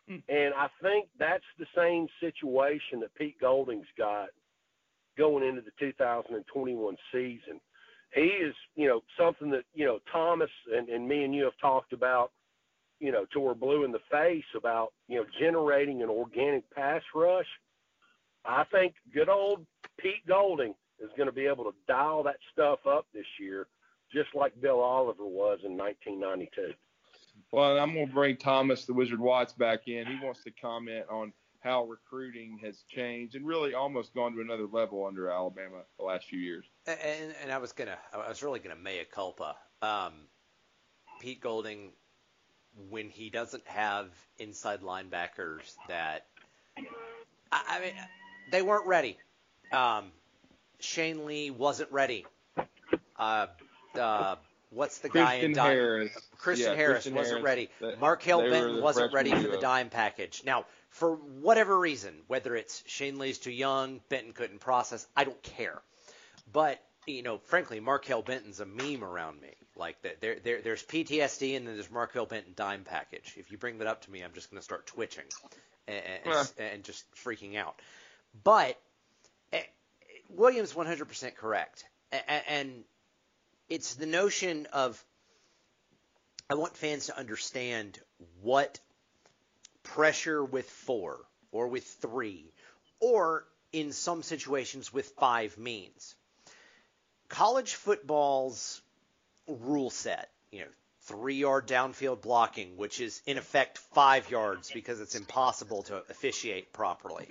[0.09, 0.17] Hmm.
[0.29, 4.29] And I think that's the same situation that Pete Golding's got
[5.19, 7.61] going into the 2021 season
[8.15, 11.59] he is, you know, something that, you know, Thomas and, and me and you have
[11.61, 12.33] talked about,
[12.99, 17.03] you know, till we're blue in the face about, you know, generating an organic pass
[17.15, 17.47] rush.
[18.45, 19.65] I think good old
[19.99, 23.67] Pete Golding is going to be able to dial that stuff up this year,
[24.13, 26.75] just like Bill Oliver was in 1992.
[27.53, 30.07] Well, I'm going to bring Thomas the Wizard Watts back in.
[30.07, 34.67] He wants to comment on how recruiting has changed and really almost gone to another
[34.67, 36.65] level under Alabama the last few years.
[36.87, 39.57] And, and I was gonna, I was really gonna mea culpa.
[39.83, 40.13] Um,
[41.21, 41.93] Pete Golding,
[42.89, 46.27] when he doesn't have inside linebackers that,
[47.53, 47.95] I, I mean,
[48.51, 49.19] they weren't ready.
[49.71, 50.13] Um,
[50.79, 52.25] Shane Lee wasn't ready.
[53.19, 53.49] Uh,
[53.99, 54.37] uh,
[54.71, 55.73] what's the Christian guy in dime?
[55.73, 56.11] Harris.
[56.39, 57.69] Christian Yeah, Harris Christian wasn't Harris.
[57.81, 57.97] ready.
[58.01, 60.43] Markail they Benton wasn't ready for the dime package.
[60.45, 65.43] Now, for whatever reason, whether it's Shane Lee's too young, Benton couldn't process, I don't
[65.43, 65.81] care.
[66.53, 69.51] But you know, frankly, Markail Benton's a meme around me.
[69.77, 73.35] Like that, there, there, there's PTSD, and then there's Markail Benton dime package.
[73.37, 75.25] If you bring that up to me, I'm just going to start twitching
[75.89, 77.81] and, and, and just freaking out.
[78.45, 78.79] But
[79.53, 79.63] eh,
[80.29, 82.85] Williams 100% correct, and
[83.71, 85.03] it's the notion of
[86.51, 87.99] I want fans to understand
[88.43, 88.81] what
[89.85, 91.21] pressure with four
[91.53, 92.53] or with three
[92.99, 96.17] or in some situations with five means.
[97.29, 98.83] College football's
[99.47, 100.71] rule set, you know,
[101.03, 106.73] three yard downfield blocking, which is in effect five yards because it's impossible to officiate
[106.73, 107.29] properly.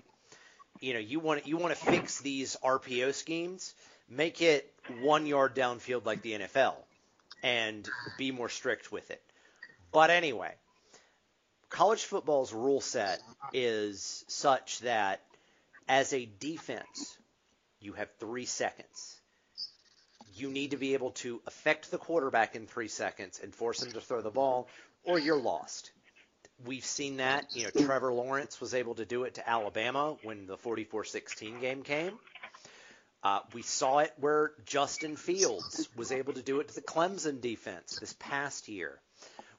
[0.80, 3.76] You know, you want you want to fix these RPO schemes,
[4.10, 6.76] make it one yard downfield like the NFL,
[7.44, 7.88] and
[8.18, 9.22] be more strict with it.
[9.92, 10.54] But anyway,
[11.70, 13.22] college football's rule set
[13.54, 15.22] is such that
[15.88, 17.18] as a defense,
[17.80, 19.20] you have three seconds.
[20.36, 23.92] You need to be able to affect the quarterback in three seconds and force him
[23.94, 24.68] to throw the ball,
[25.04, 25.92] or you're lost.
[26.66, 27.56] We've seen that.
[27.56, 31.84] You know, Trevor Lawrence was able to do it to Alabama when the 44-16 game
[31.84, 32.20] came.
[33.22, 37.42] Uh, we saw it where Justin Fields was able to do it to the Clemson
[37.42, 39.00] defense this past year.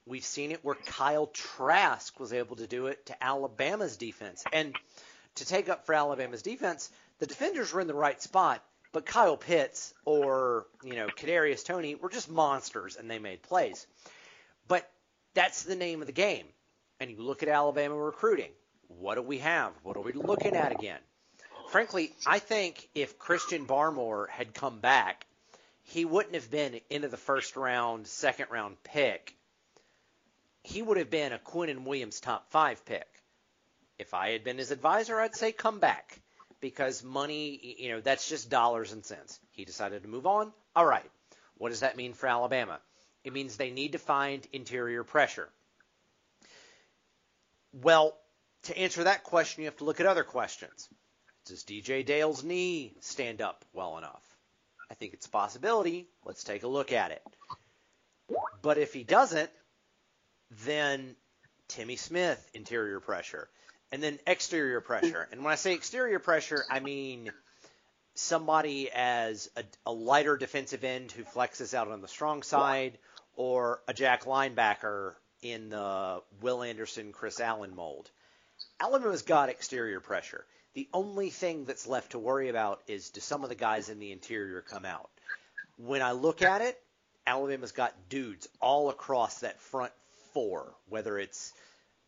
[0.06, 4.44] We've seen it where Kyle Trask was able to do it to Alabama's defense.
[4.52, 4.74] And
[5.36, 9.36] to take up for Alabama's defense, the defenders were in the right spot, but Kyle
[9.36, 13.86] Pitts or, you know, Kadarius Toney were just monsters and they made plays.
[14.68, 14.90] But
[15.34, 16.46] that's the name of the game.
[16.98, 18.50] And you look at Alabama recruiting.
[18.88, 19.72] What do we have?
[19.82, 21.00] What are we looking at again?
[21.70, 25.24] Frankly, I think if Christian Barmore had come back,
[25.84, 29.36] he wouldn't have been into the first round, second round pick.
[30.64, 33.06] He would have been a Quinnen Williams top five pick.
[34.00, 36.20] If I had been his advisor, I'd say come back
[36.60, 39.38] because money, you know, that's just dollars and cents.
[39.52, 40.52] He decided to move on.
[40.74, 41.08] All right.
[41.56, 42.80] What does that mean for Alabama?
[43.22, 45.48] It means they need to find interior pressure.
[47.72, 48.16] Well,
[48.64, 50.88] to answer that question, you have to look at other questions.
[51.46, 54.22] Does DJ Dale's knee stand up well enough?
[54.90, 56.08] I think it's a possibility.
[56.24, 57.22] Let's take a look at it.
[58.62, 59.50] But if he doesn't,
[60.64, 61.16] then
[61.68, 63.48] Timmy Smith, interior pressure.
[63.92, 65.28] And then exterior pressure.
[65.32, 67.32] And when I say exterior pressure, I mean
[68.14, 72.98] somebody as a, a lighter defensive end who flexes out on the strong side,
[73.34, 78.10] or a jack linebacker in the Will Anderson, Chris Allen mold.
[78.78, 80.44] Alabama's got exterior pressure.
[80.74, 83.98] The only thing that's left to worry about is do some of the guys in
[83.98, 85.10] the interior come out?
[85.76, 86.80] When I look at it,
[87.26, 89.92] Alabama's got dudes all across that front
[90.32, 91.52] four, whether it's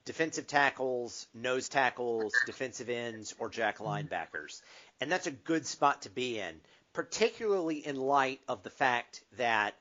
[0.05, 4.63] defensive tackles, nose tackles, defensive ends, or jack linebackers.
[5.01, 6.61] And that's a good spot to be in,
[6.93, 9.75] particularly in light of the fact that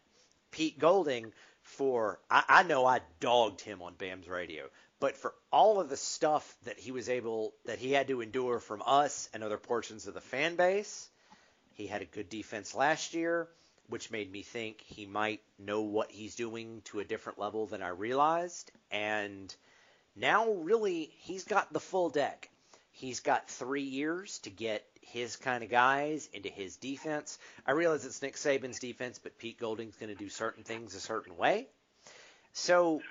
[0.52, 4.70] Pete Golding, for I, I know I dogged him on BAM's radio,
[5.02, 8.60] but for all of the stuff that he was able that he had to endure
[8.60, 11.10] from us and other portions of the fan base,
[11.74, 13.48] he had a good defense last year,
[13.90, 17.82] which made me think he might know what he's doing to a different level than
[17.82, 18.72] I realized.
[18.92, 19.54] And
[20.16, 22.50] now, really, he's got the full deck.
[22.92, 27.40] He's got three years to get his kind of guys into his defense.
[27.66, 31.00] I realize it's Nick Saban's defense, but Pete Golding's going to do certain things a
[31.00, 31.66] certain way.
[32.54, 33.02] So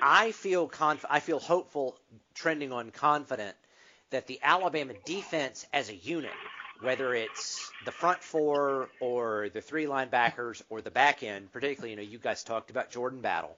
[0.00, 1.98] I feel conf- I feel hopeful,
[2.34, 3.56] trending on confident
[4.10, 6.32] that the Alabama defense as a unit,
[6.80, 11.96] whether it's the front four or the three linebackers or the back end, particularly, you
[11.96, 13.56] know, you guys talked about Jordan Battle,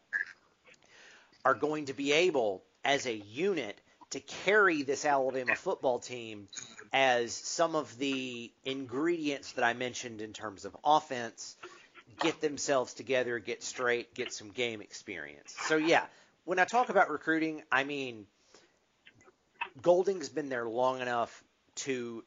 [1.44, 3.78] are going to be able, as a unit,
[4.10, 6.48] to carry this Alabama football team
[6.92, 11.56] as some of the ingredients that I mentioned in terms of offense
[12.20, 15.54] get themselves together, get straight, get some game experience.
[15.66, 16.04] So, yeah,
[16.46, 18.26] when I talk about recruiting, I mean
[19.82, 21.44] Golding's been there long enough
[21.76, 22.24] to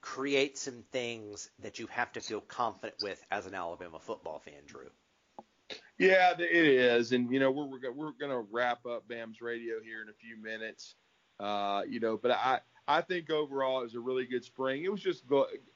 [0.00, 4.62] create some things that you have to feel confident with as an Alabama football fan,
[4.66, 4.88] Drew.
[5.98, 9.74] Yeah, it is, and you know we're we're, we're going to wrap up BAM's radio
[9.82, 10.94] here in a few minutes.
[11.38, 14.82] Uh, you know, but I I think overall it was a really good spring.
[14.84, 15.24] It was just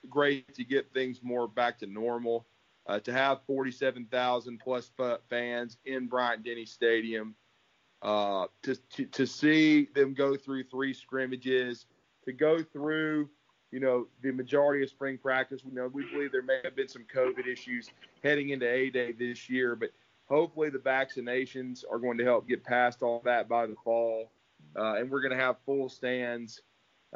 [0.08, 2.46] great to get things more back to normal.
[2.84, 4.90] Uh, to have 47,000 plus
[5.30, 7.36] fans in Bryant Denny Stadium,
[8.02, 11.86] uh, to, to to see them go through three scrimmages,
[12.24, 13.28] to go through
[13.72, 15.62] you know, the majority of spring practice.
[15.64, 17.90] You know, we believe there may have been some COVID issues
[18.22, 19.90] heading into A Day this year, but
[20.26, 24.30] hopefully the vaccinations are going to help get past all that by the fall,
[24.76, 26.60] uh, and we're going to have full stands.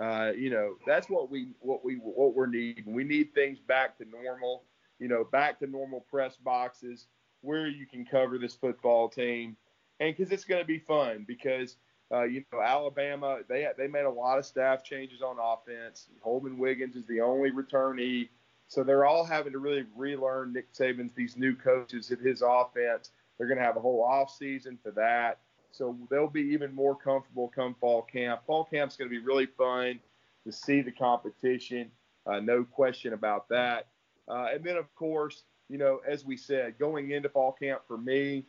[0.01, 2.93] Uh, you know, that's what we what we what we're needing.
[2.93, 4.65] We need things back to normal.
[4.99, 7.07] You know, back to normal press boxes
[7.43, 9.57] where you can cover this football team,
[10.01, 11.77] and because it's going to be fun because
[12.13, 16.09] uh, you know, Alabama, they they made a lot of staff changes on offense.
[16.25, 18.29] Holmon Wiggins is the only returnee,
[18.69, 23.11] so they're all having to really relearn Nick Saban's these new coaches at his offense.
[23.37, 25.41] They're going to have a whole off season for that,
[25.73, 28.43] so they'll be even more comfortable come fall camp.
[28.47, 29.99] Fall camp's going to be really fun
[30.45, 31.91] to see the competition,
[32.25, 33.89] uh, no question about that.
[34.29, 37.99] Uh, and then of course, you know, as we said, going into fall camp for
[37.99, 38.47] me,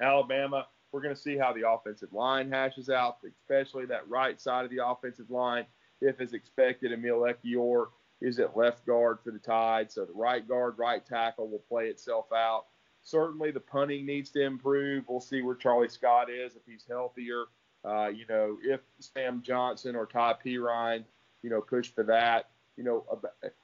[0.00, 4.64] Alabama we're going to see how the offensive line hashes out, especially that right side
[4.64, 5.66] of the offensive line.
[6.00, 7.86] If, as expected, Emil Ekiyor
[8.20, 11.86] is at left guard for the Tide, so the right guard, right tackle will play
[11.86, 12.66] itself out.
[13.02, 15.04] Certainly, the punting needs to improve.
[15.08, 17.44] We'll see where Charlie Scott is if he's healthier.
[17.84, 21.04] Uh, you know, if Sam Johnson or Ty Perine,
[21.42, 22.50] you know, push for that.
[22.76, 23.20] You know,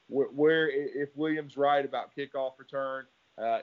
[0.09, 3.07] where if Williams right about kickoff return,
[3.39, 3.59] uh,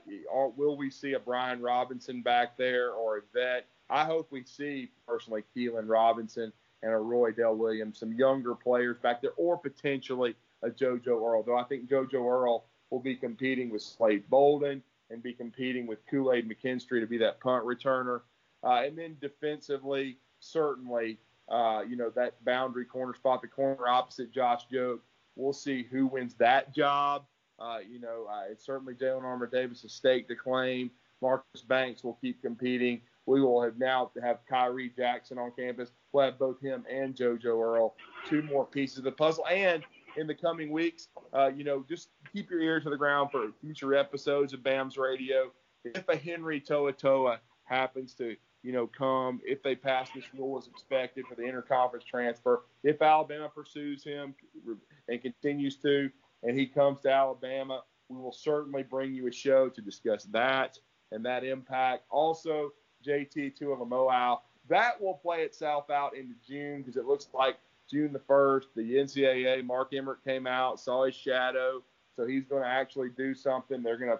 [0.55, 3.65] will we see a Brian Robinson back there or a vet?
[3.89, 6.53] I hope we see personally Keilan Robinson
[6.83, 11.43] and a Roydell Williams, some younger players back there, or potentially a JoJo Earle.
[11.43, 15.99] Though I think JoJo Earle will be competing with Slade Bolden and be competing with
[16.09, 18.21] Kool Aid McKinstry to be that punt returner.
[18.63, 21.17] Uh, and then defensively, certainly,
[21.49, 24.99] uh, you know, that boundary corner spot, the corner opposite Josh Jobe.
[25.35, 27.25] We'll see who wins that job.
[27.59, 30.91] Uh, you know, uh, it's certainly Jalyn Armour Davis stake to claim.
[31.21, 33.01] Marcus Banks will keep competing.
[33.25, 35.91] We will have now have Khyree Jackson on campus.
[36.11, 37.95] We'll have both him and JoJo Earle,
[38.27, 39.47] two more pieces of the puzzle.
[39.47, 39.83] And
[40.17, 43.47] in the coming weeks, uh, you know, just keep your ear to the ground for
[43.61, 45.51] future episodes of BAM's Radio.
[45.85, 50.67] If a Henry To'oTo'o happens to, you know, come, if they pass this rule as
[50.67, 54.35] expected for the interconference transfer, if Alabama pursues him
[55.07, 56.09] and continues to,
[56.43, 60.77] and he comes to Alabama, we will certainly bring you a show to discuss that
[61.11, 62.03] and that impact.
[62.09, 62.73] Also,
[63.05, 64.39] JT Tuimoloau
[64.69, 67.57] that will play itself out into June because it looks like
[67.89, 71.83] June the 1st, the NCAA, Mark Emmert came out, saw his shadow,
[72.15, 73.83] so he's going to actually do something.
[73.83, 74.19] They're going to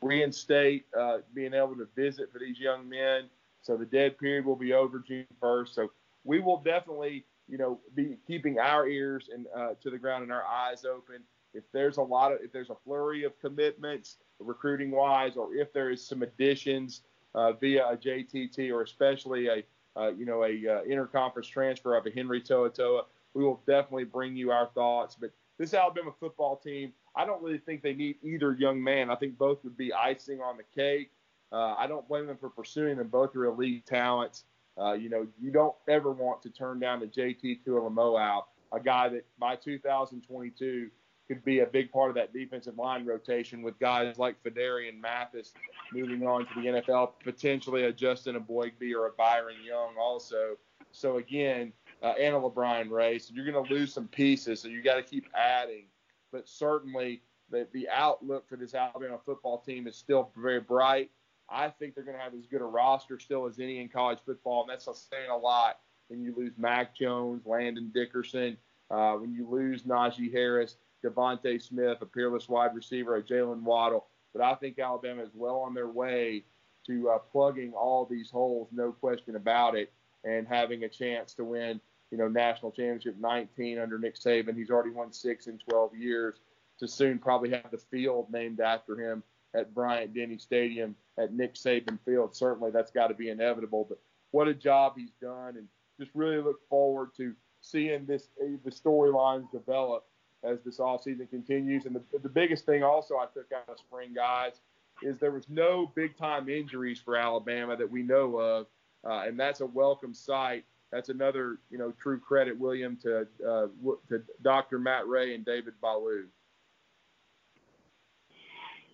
[0.00, 3.24] reinstate uh, being able to visit for these young men.
[3.60, 5.68] So the dead period will be over June 1st.
[5.74, 5.92] So
[6.24, 10.32] we will definitely, you know, be keeping our ears and uh, to the ground and
[10.32, 11.22] our eyes open
[11.54, 15.72] if there's a lot of if there's a flurry of commitments recruiting wise, or if
[15.72, 17.02] there is some additions
[17.34, 19.64] uh, via a JTT or especially a
[19.96, 23.02] uh, you know a uh, interconference transfer of a Henry To'oTo'o,
[23.34, 25.16] we will definitely bring you our thoughts.
[25.18, 29.10] But this Alabama football team, I don't really think they need either young man.
[29.10, 31.10] I think both would be icing on the cake.
[31.52, 33.08] Uh, I don't blame them for pursuing them.
[33.08, 34.44] Both are elite talents.
[34.80, 39.10] Uh, you know, you don't ever want to turn down the JT Tuimoloau, a guy
[39.10, 40.90] that by 2022
[41.32, 45.54] could be a big part of that defensive line rotation with guys like Phidarian Mathis
[45.92, 50.56] moving on to the NFL, potentially a Justin Eboigbe or a Byron Young also.
[50.90, 51.72] So again,
[52.02, 53.18] uh, and a LaBryan Ray.
[53.18, 54.60] So you're going to lose some pieces.
[54.60, 55.84] So you got to keep adding.
[56.32, 61.10] But certainly the, the outlook for this Alabama football team is still very bright.
[61.48, 64.18] I think they're going to have as good a roster still as any in college
[64.24, 65.78] football, and that's saying a lot
[66.08, 68.56] when you lose Mac Jones, Landon Dickerson,
[68.90, 70.76] uh, when you lose Najee Harris.
[71.04, 74.06] DeVonta Smith, a peerless wide receiver, a Jaylen Waddle.
[74.32, 76.44] But I think Alabama is well on their way
[76.86, 79.92] to uh, plugging all these holes, no question about it,
[80.24, 81.80] and having a chance to win,
[82.10, 84.56] you know, national championship 19 under Nick Saban.
[84.56, 86.36] He's already won six in 12 years.
[86.78, 89.22] To soon probably have the field named after him
[89.54, 92.34] at Bryant Denny Stadium at Nick Saban Field.
[92.34, 93.86] Certainly, that's got to be inevitable.
[93.88, 93.98] But
[94.32, 95.68] what a job he's done, and
[96.00, 98.28] just really look forward to seeing this
[98.64, 100.06] the storylines develop
[100.44, 101.86] as this offseason continues.
[101.86, 104.60] And the, the biggest thing also I took out of spring, guys,
[105.02, 108.66] is there was no big time injuries for Alabama that we know of.
[109.04, 113.66] Uh, and that's a welcome sight that's another you know true credit, William, to uh,
[114.10, 114.78] to Dr.
[114.78, 116.26] Matt Rhea and David Ballou.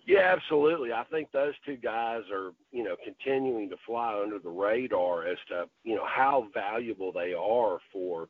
[0.07, 0.91] Yeah, absolutely.
[0.91, 5.37] I think those two guys are, you know, continuing to fly under the radar as
[5.49, 8.27] to, you know, how valuable they are for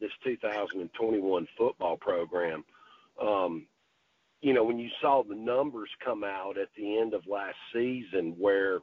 [0.00, 2.64] this 2021 football program.
[3.20, 3.66] Um,
[4.40, 8.34] you know, when you saw the numbers come out at the end of last season,
[8.38, 8.78] where,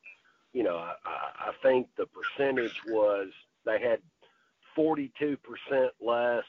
[0.54, 3.30] you know, I, I think the percentage was
[3.66, 4.00] they had
[4.78, 5.38] 42%
[6.00, 6.44] less,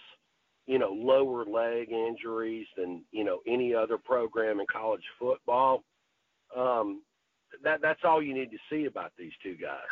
[0.66, 5.82] you know, lower leg injuries than, you know, any other program in college football.
[6.54, 7.02] Um,
[7.64, 9.88] that that's all you need to see about these two guys.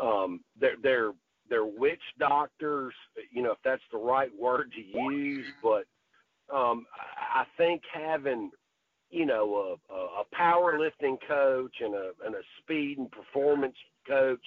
[0.00, 1.12] Um, they're they're
[1.48, 2.94] they're witch doctors,
[3.30, 5.46] you know, if that's the right word to use.
[5.62, 5.84] But
[6.54, 6.86] um,
[7.34, 8.50] I think having,
[9.10, 13.76] you know, a, a powerlifting coach and a and a speed and performance
[14.06, 14.44] coach,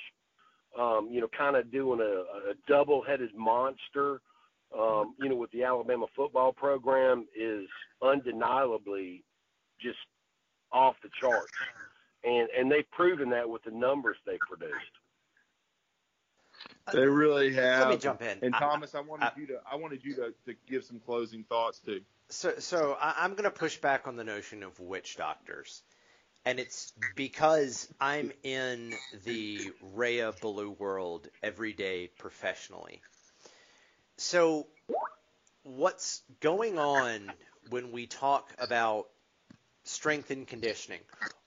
[0.80, 4.22] um, you know, kind of doing a, a double-headed monster,
[4.78, 7.68] um, you know, with the Alabama football program is
[8.02, 9.24] undeniably
[9.80, 9.98] just
[10.72, 11.54] off the charts,
[12.24, 14.76] and and they've proven that with the numbers they produced.
[16.94, 17.88] They really have.
[17.88, 18.40] Let me jump in.
[18.42, 21.00] And Thomas, I, I wanted I, you to I wanted you to, to give some
[21.00, 22.02] closing thoughts too.
[22.30, 25.82] So so I'm going to push back on the notion of witch doctors.
[26.48, 33.02] And it's because I'm in the Rhea Blue world every day professionally.
[34.18, 34.68] So
[35.64, 37.32] what's going on
[37.72, 39.08] when we talk about
[39.86, 41.00] strength and conditioning,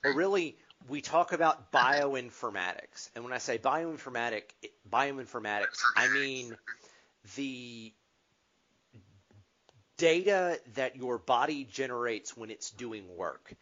[0.05, 0.57] or really
[0.87, 3.11] we talk about bioinformatics.
[3.15, 4.43] And when I say bioinformatic,
[4.91, 6.57] bioinformatics, I mean
[7.37, 7.93] the
[9.97, 13.53] data that your body generates when it's doing work,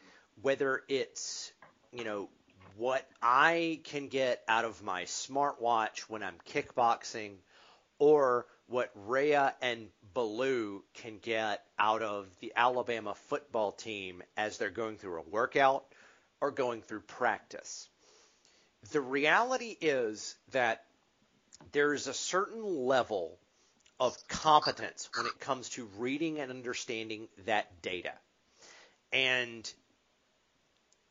[0.43, 1.53] whether it's,
[1.93, 2.29] you know,
[2.77, 7.37] what I can get out of my smartwatch when I'm kickboxing
[7.99, 14.71] or what Rhea and Ballou can get out of the Alabama football team as they're
[14.71, 15.87] going through a workout
[16.41, 17.89] or going through practice.
[18.93, 20.85] The reality is that
[21.73, 23.39] there is a certain level
[23.99, 28.13] of competence when it comes to reading and understanding that data.
[29.13, 29.71] And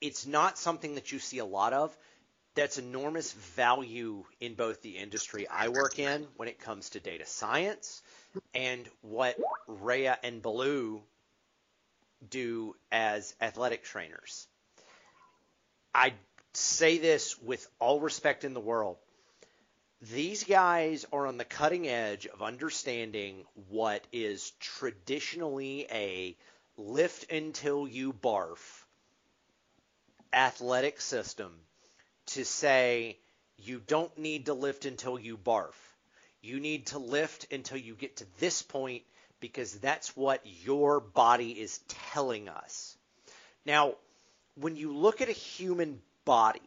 [0.02, 1.96] it's not something that you see a lot of
[2.54, 7.26] that's enormous value in both the industry I work in when it comes to data
[7.26, 8.02] science
[8.54, 9.36] and what
[9.68, 11.02] Rhea and Ballou
[12.30, 14.48] do as athletic trainers.
[15.96, 16.14] I
[16.52, 18.98] say this with all respect in the world.
[20.02, 26.36] These guys are on the cutting edge of understanding what is traditionally a
[26.76, 28.84] lift until you barf
[30.34, 31.54] athletic system
[32.26, 33.18] to say
[33.58, 35.76] you don't need to lift until you barf.
[36.42, 39.04] You need to lift until you get to this point
[39.40, 42.98] because that's what your body is telling us.
[43.66, 43.96] Now,
[44.56, 46.62] when you look at a human body,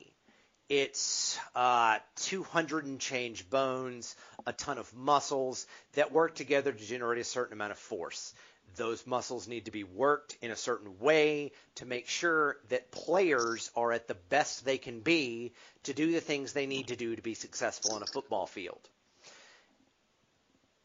[0.68, 4.14] it's uh, 200 and change bones,
[4.46, 8.34] a ton of muscles that work together to generate a certain amount of force.
[8.76, 13.70] Those muscles need to be worked in a certain way to make sure that players
[13.74, 17.16] are at the best they can be to do the things they need to do
[17.16, 18.80] to be successful on a football field.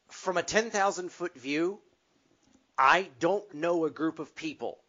[0.10, 1.80] From a 10,000 foot view,
[2.78, 4.80] I don't know a group of people,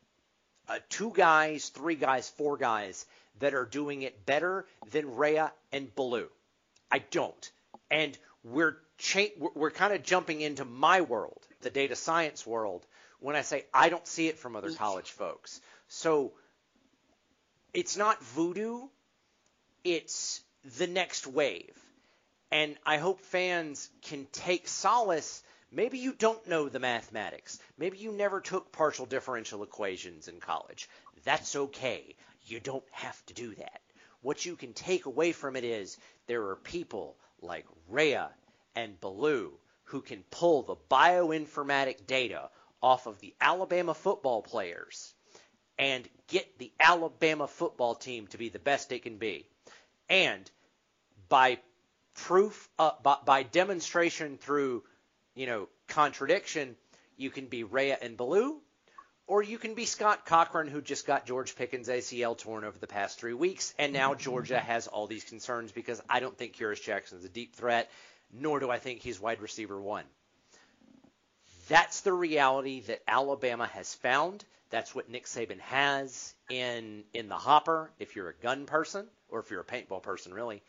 [0.69, 3.07] uh, two guys, three guys, four guys,
[3.41, 6.29] that are doing it better than Rhea and Ballou.
[6.91, 7.51] I don't.
[7.91, 12.87] And we're cha- we're kind of jumping into my world, the data science world,
[13.21, 15.61] when I say I don't see it from other college folks.
[15.89, 16.33] So
[17.73, 18.83] it's not voodoo,
[19.83, 20.43] it's
[20.79, 21.77] the next wave.
[22.51, 25.43] And I hope fans can take solace.
[25.75, 27.59] Maybe you don't know the mathematics.
[27.77, 30.89] Maybe you never took partial differential equations in college.
[31.25, 32.15] That's okay.
[32.47, 33.81] You don't have to do that.
[34.23, 38.31] What you can take away from it is there are people like Rhea
[38.77, 39.53] and Ballou
[39.85, 45.13] who can pull the bioinformatic data off of the Alabama football players
[45.77, 49.47] and get the Alabama football team to be the best it can be.
[50.09, 50.49] And
[51.29, 51.59] by
[52.15, 54.85] proof, uh, by, by, demonstration through,
[55.35, 56.77] you know, contradiction,
[57.17, 58.61] you can be Rhea and Ballou,
[59.27, 62.87] or you can be Scott Cochran, who just got George Pickens' ACL torn over the
[62.87, 64.21] past three weeks, and now mm-hmm.
[64.21, 67.91] Georgia has all these concerns because I don't think Kearis Jackson is a deep threat,
[68.33, 70.05] nor do I think he's wide receiver one.
[71.69, 74.45] That's the reality that Alabama has found.
[74.71, 77.91] That's what Nick Saban has in in the hopper.
[77.99, 80.63] If you're a gun person, or if you're a paintball person, really,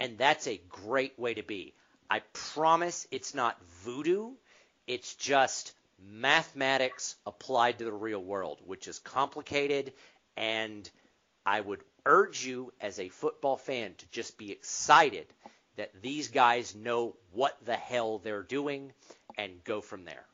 [0.00, 1.74] and that's a great way to be.
[2.12, 4.32] I promise it's not voodoo.
[4.86, 9.94] It's just mathematics applied to the real world, which is complicated.
[10.36, 10.90] And
[11.46, 15.24] I would urge you as a football fan to just be excited
[15.76, 18.92] that these guys know what the hell they're doing
[19.38, 20.26] and go from there.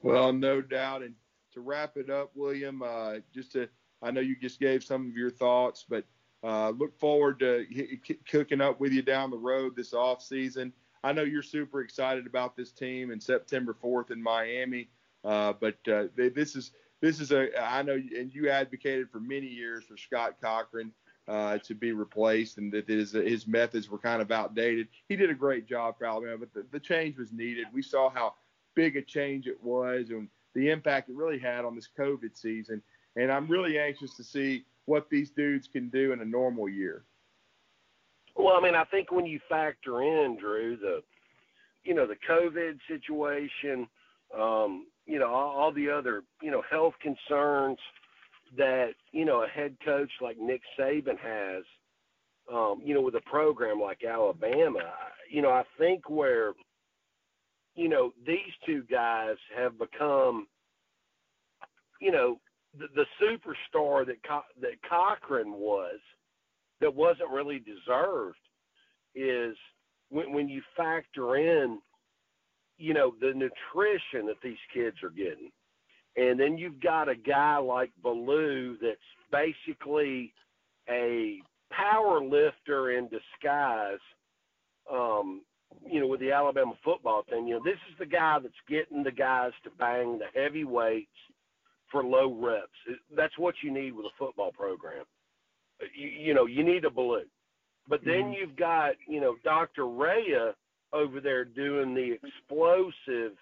[0.00, 1.02] Well, no doubt.
[1.02, 1.16] And
[1.52, 3.68] to wrap it up, William, uh, just to,
[4.00, 6.06] I know you just gave some of your thoughts, but
[6.42, 7.66] uh, look forward to
[8.28, 10.72] cooking up with you down the road this off season.
[11.04, 14.88] I know you're super excited about this team and September 4th in Miami,
[15.24, 19.46] uh, but uh, this is this is a I know and you advocated for many
[19.46, 20.92] years for Scott Cochran
[21.28, 24.88] uh, to be replaced and that his his methods were kind of outdated.
[25.08, 27.66] He did a great job for Alabama, but the, the change was needed.
[27.72, 28.34] We saw how
[28.74, 32.82] big a change it was and the impact it really had on this COVID season,
[33.16, 37.04] and I'm really anxious to see what these dudes can do in a normal year.
[38.36, 41.02] Well, I mean, I think when you factor in Drew the,
[41.84, 43.86] you know, the COVID situation,
[44.38, 47.78] um, you know, all, all the other, you know, health concerns
[48.56, 51.64] that you know a head coach like Nick Saban has,
[52.52, 54.92] um, you know, with a program like Alabama,
[55.30, 56.52] you know, I think where,
[57.74, 60.46] you know, these two guys have become,
[62.00, 62.38] you know,
[62.78, 65.98] the, the superstar that Co- that Cochran was
[66.80, 68.38] that wasn't really deserved
[69.14, 69.56] is
[70.10, 71.78] when, when you factor in,
[72.78, 75.50] you know, the nutrition that these kids are getting.
[76.16, 78.98] And then you've got a guy like Ballou that's
[79.30, 80.34] basically
[80.88, 81.38] a
[81.70, 84.00] power lifter in disguise,
[84.92, 85.42] um,
[85.86, 87.46] you know, with the Alabama football team.
[87.46, 91.08] You know, this is the guy that's getting the guys to bang the heavy weights
[91.92, 92.98] for low reps.
[93.14, 95.04] That's what you need with a football program
[95.94, 97.24] you, you know, you need a Ballou.
[97.88, 98.32] But then mm-hmm.
[98.34, 99.82] you've got, you know, Dr.
[99.82, 100.52] Raya
[100.92, 103.36] over there doing the explosive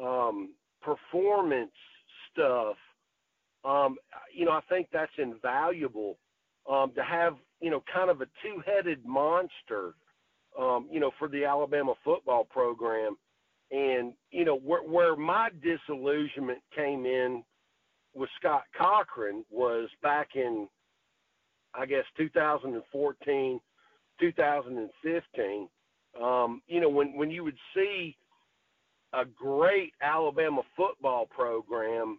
[0.00, 0.50] um,
[0.82, 1.72] performance
[2.30, 2.76] stuff.
[3.64, 3.96] Um,
[4.34, 6.18] you know, I think that's invaluable
[6.70, 9.94] um, to have, you know, kind of a two-headed monster,
[10.58, 13.16] um, you know, for the Alabama football program.
[13.70, 17.42] And you know, where, where my disillusionment came in
[18.14, 20.68] with Scott Cochran was back in
[21.74, 23.60] I guess 2014,
[24.20, 25.68] 2015.
[26.22, 28.16] Um, you know, when when you would see
[29.14, 32.18] a great Alabama football program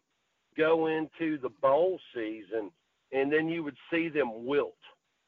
[0.57, 2.71] go into the bowl season,
[3.11, 4.73] and then you would see them wilt.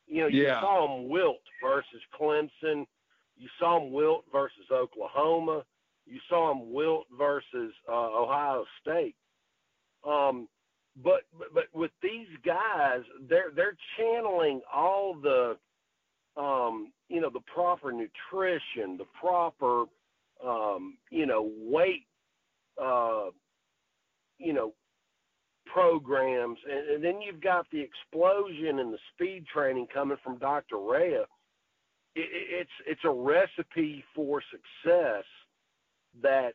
[0.07, 0.61] You know, you yeah.
[0.61, 2.85] saw them wilt versus Clemson.
[3.37, 5.63] You saw them wilt versus Oklahoma.
[6.05, 9.15] You saw them wilt versus uh, Ohio State.
[10.07, 10.47] Um,
[11.03, 11.21] but,
[11.53, 15.57] but with these guys, they're they're channeling all the
[16.37, 19.85] um, you know the proper nutrition, the proper
[20.45, 22.05] um, you know weight
[22.81, 23.25] uh,
[24.37, 24.73] you know
[25.65, 30.77] programs, and, and then you've got the explosion and the speed training coming from Dr.
[30.77, 31.23] Raya.
[32.15, 32.29] It,
[32.61, 35.25] it's it's a recipe for success
[36.21, 36.53] that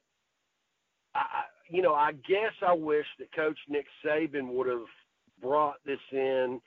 [1.14, 4.86] I, you know, I guess I wish that Coach Nick Saban would have
[5.40, 6.60] brought this in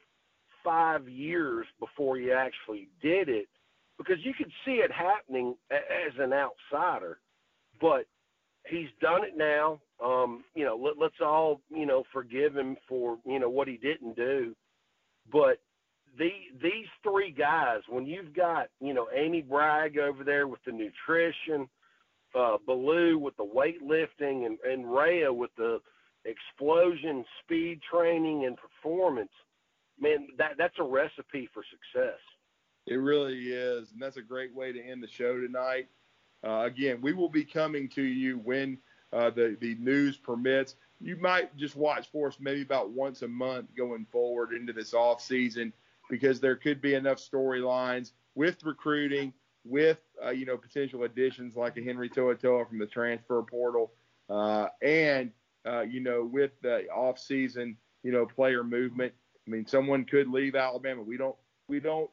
[0.64, 3.48] five years before he actually did it
[3.98, 7.20] because you could see it happening as an outsider.
[7.82, 8.06] But
[8.66, 9.82] he's done it now.
[10.04, 13.78] Um, you know, let, let's all, you know, forgive him for, you know, what he
[13.78, 14.56] didn't do.
[15.32, 15.60] But
[16.18, 16.30] the
[16.62, 21.68] these three guys, when you've got, you know, Amy Bragg over there with the nutrition–
[22.36, 25.80] uh, Ballou with the weightlifting and, and Raya with the
[26.26, 29.32] explosion, speed training, and performance,
[30.00, 32.20] man, that that's a recipe for success.
[32.86, 35.88] It really is, and that's a great way to end the show tonight.
[36.46, 38.78] Uh, again, we will be coming to you when
[39.14, 40.76] uh, the the news permits.
[41.00, 44.94] You might just watch for us maybe about once a month going forward into this
[44.94, 45.74] off season
[46.10, 49.34] because there could be enough storylines with recruiting
[49.66, 53.92] with uh, you know potential additions like a Henry To'oTo'o from the transfer portal,
[54.30, 55.32] uh, and
[55.66, 59.14] uh, you know with the off-season you know player movement.
[59.48, 61.02] I mean, someone could leave Alabama.
[61.02, 61.36] We don't
[61.68, 62.10] we don't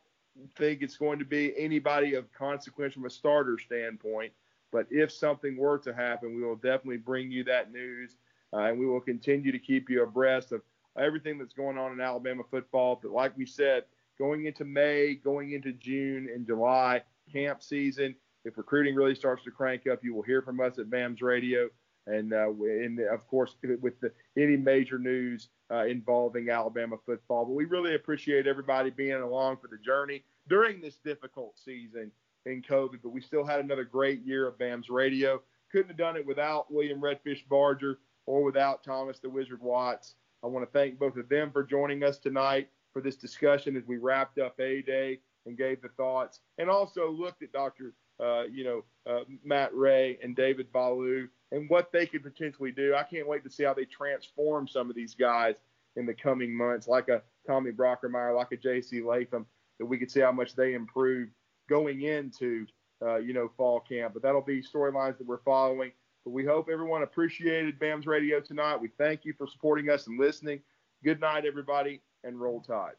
[0.57, 4.33] think it's going to be anybody of consequence from a starter standpoint.
[4.73, 8.17] But if something were to happen, we will definitely bring you that news,
[8.53, 10.63] uh, and we will continue to keep you abreast of
[10.99, 12.99] everything that's going on in Alabama football.
[13.03, 13.85] But like we said,
[14.19, 17.03] going into May, going into June and July,
[17.33, 18.15] camp season.
[18.45, 21.69] If recruiting really starts to crank up, you will hear from us at BAMS Radio.
[22.07, 27.45] And, uh, and of course, with the, any major news uh, involving Alabama football.
[27.45, 30.25] But we really appreciate everybody being along for the journey.
[30.49, 32.11] during this difficult season
[32.47, 35.41] in COVID, but we still had another great year of BAMS radio.
[35.71, 40.15] Couldn't have done it without William Redfish Barger or without Thomas the Wizard Watts.
[40.43, 43.87] I want to thank both of them for joining us tonight for this discussion as
[43.87, 47.95] we wrapped up A Day and gave the thoughts, and also looked at Dr.
[48.23, 52.95] Uh, you know uh, Matt Rhea and David Ballou and what they could potentially do.
[52.95, 55.55] I can't wait to see how they transform some of these guys
[55.97, 59.03] in the coming months, like a Tommy Brockermeyer, like a J.C.
[59.03, 59.47] Latham,
[59.79, 61.29] that we could see how much they improve
[61.69, 62.67] going into
[63.03, 64.15] uh, you know fall camp.
[64.15, 65.93] But that'll be storylines that we're following.
[66.25, 68.77] But we hope everyone appreciated BAM's radio tonight.
[68.77, 70.61] We thank you for supporting us and listening.
[71.03, 72.97] Good night, everybody, and roll tide.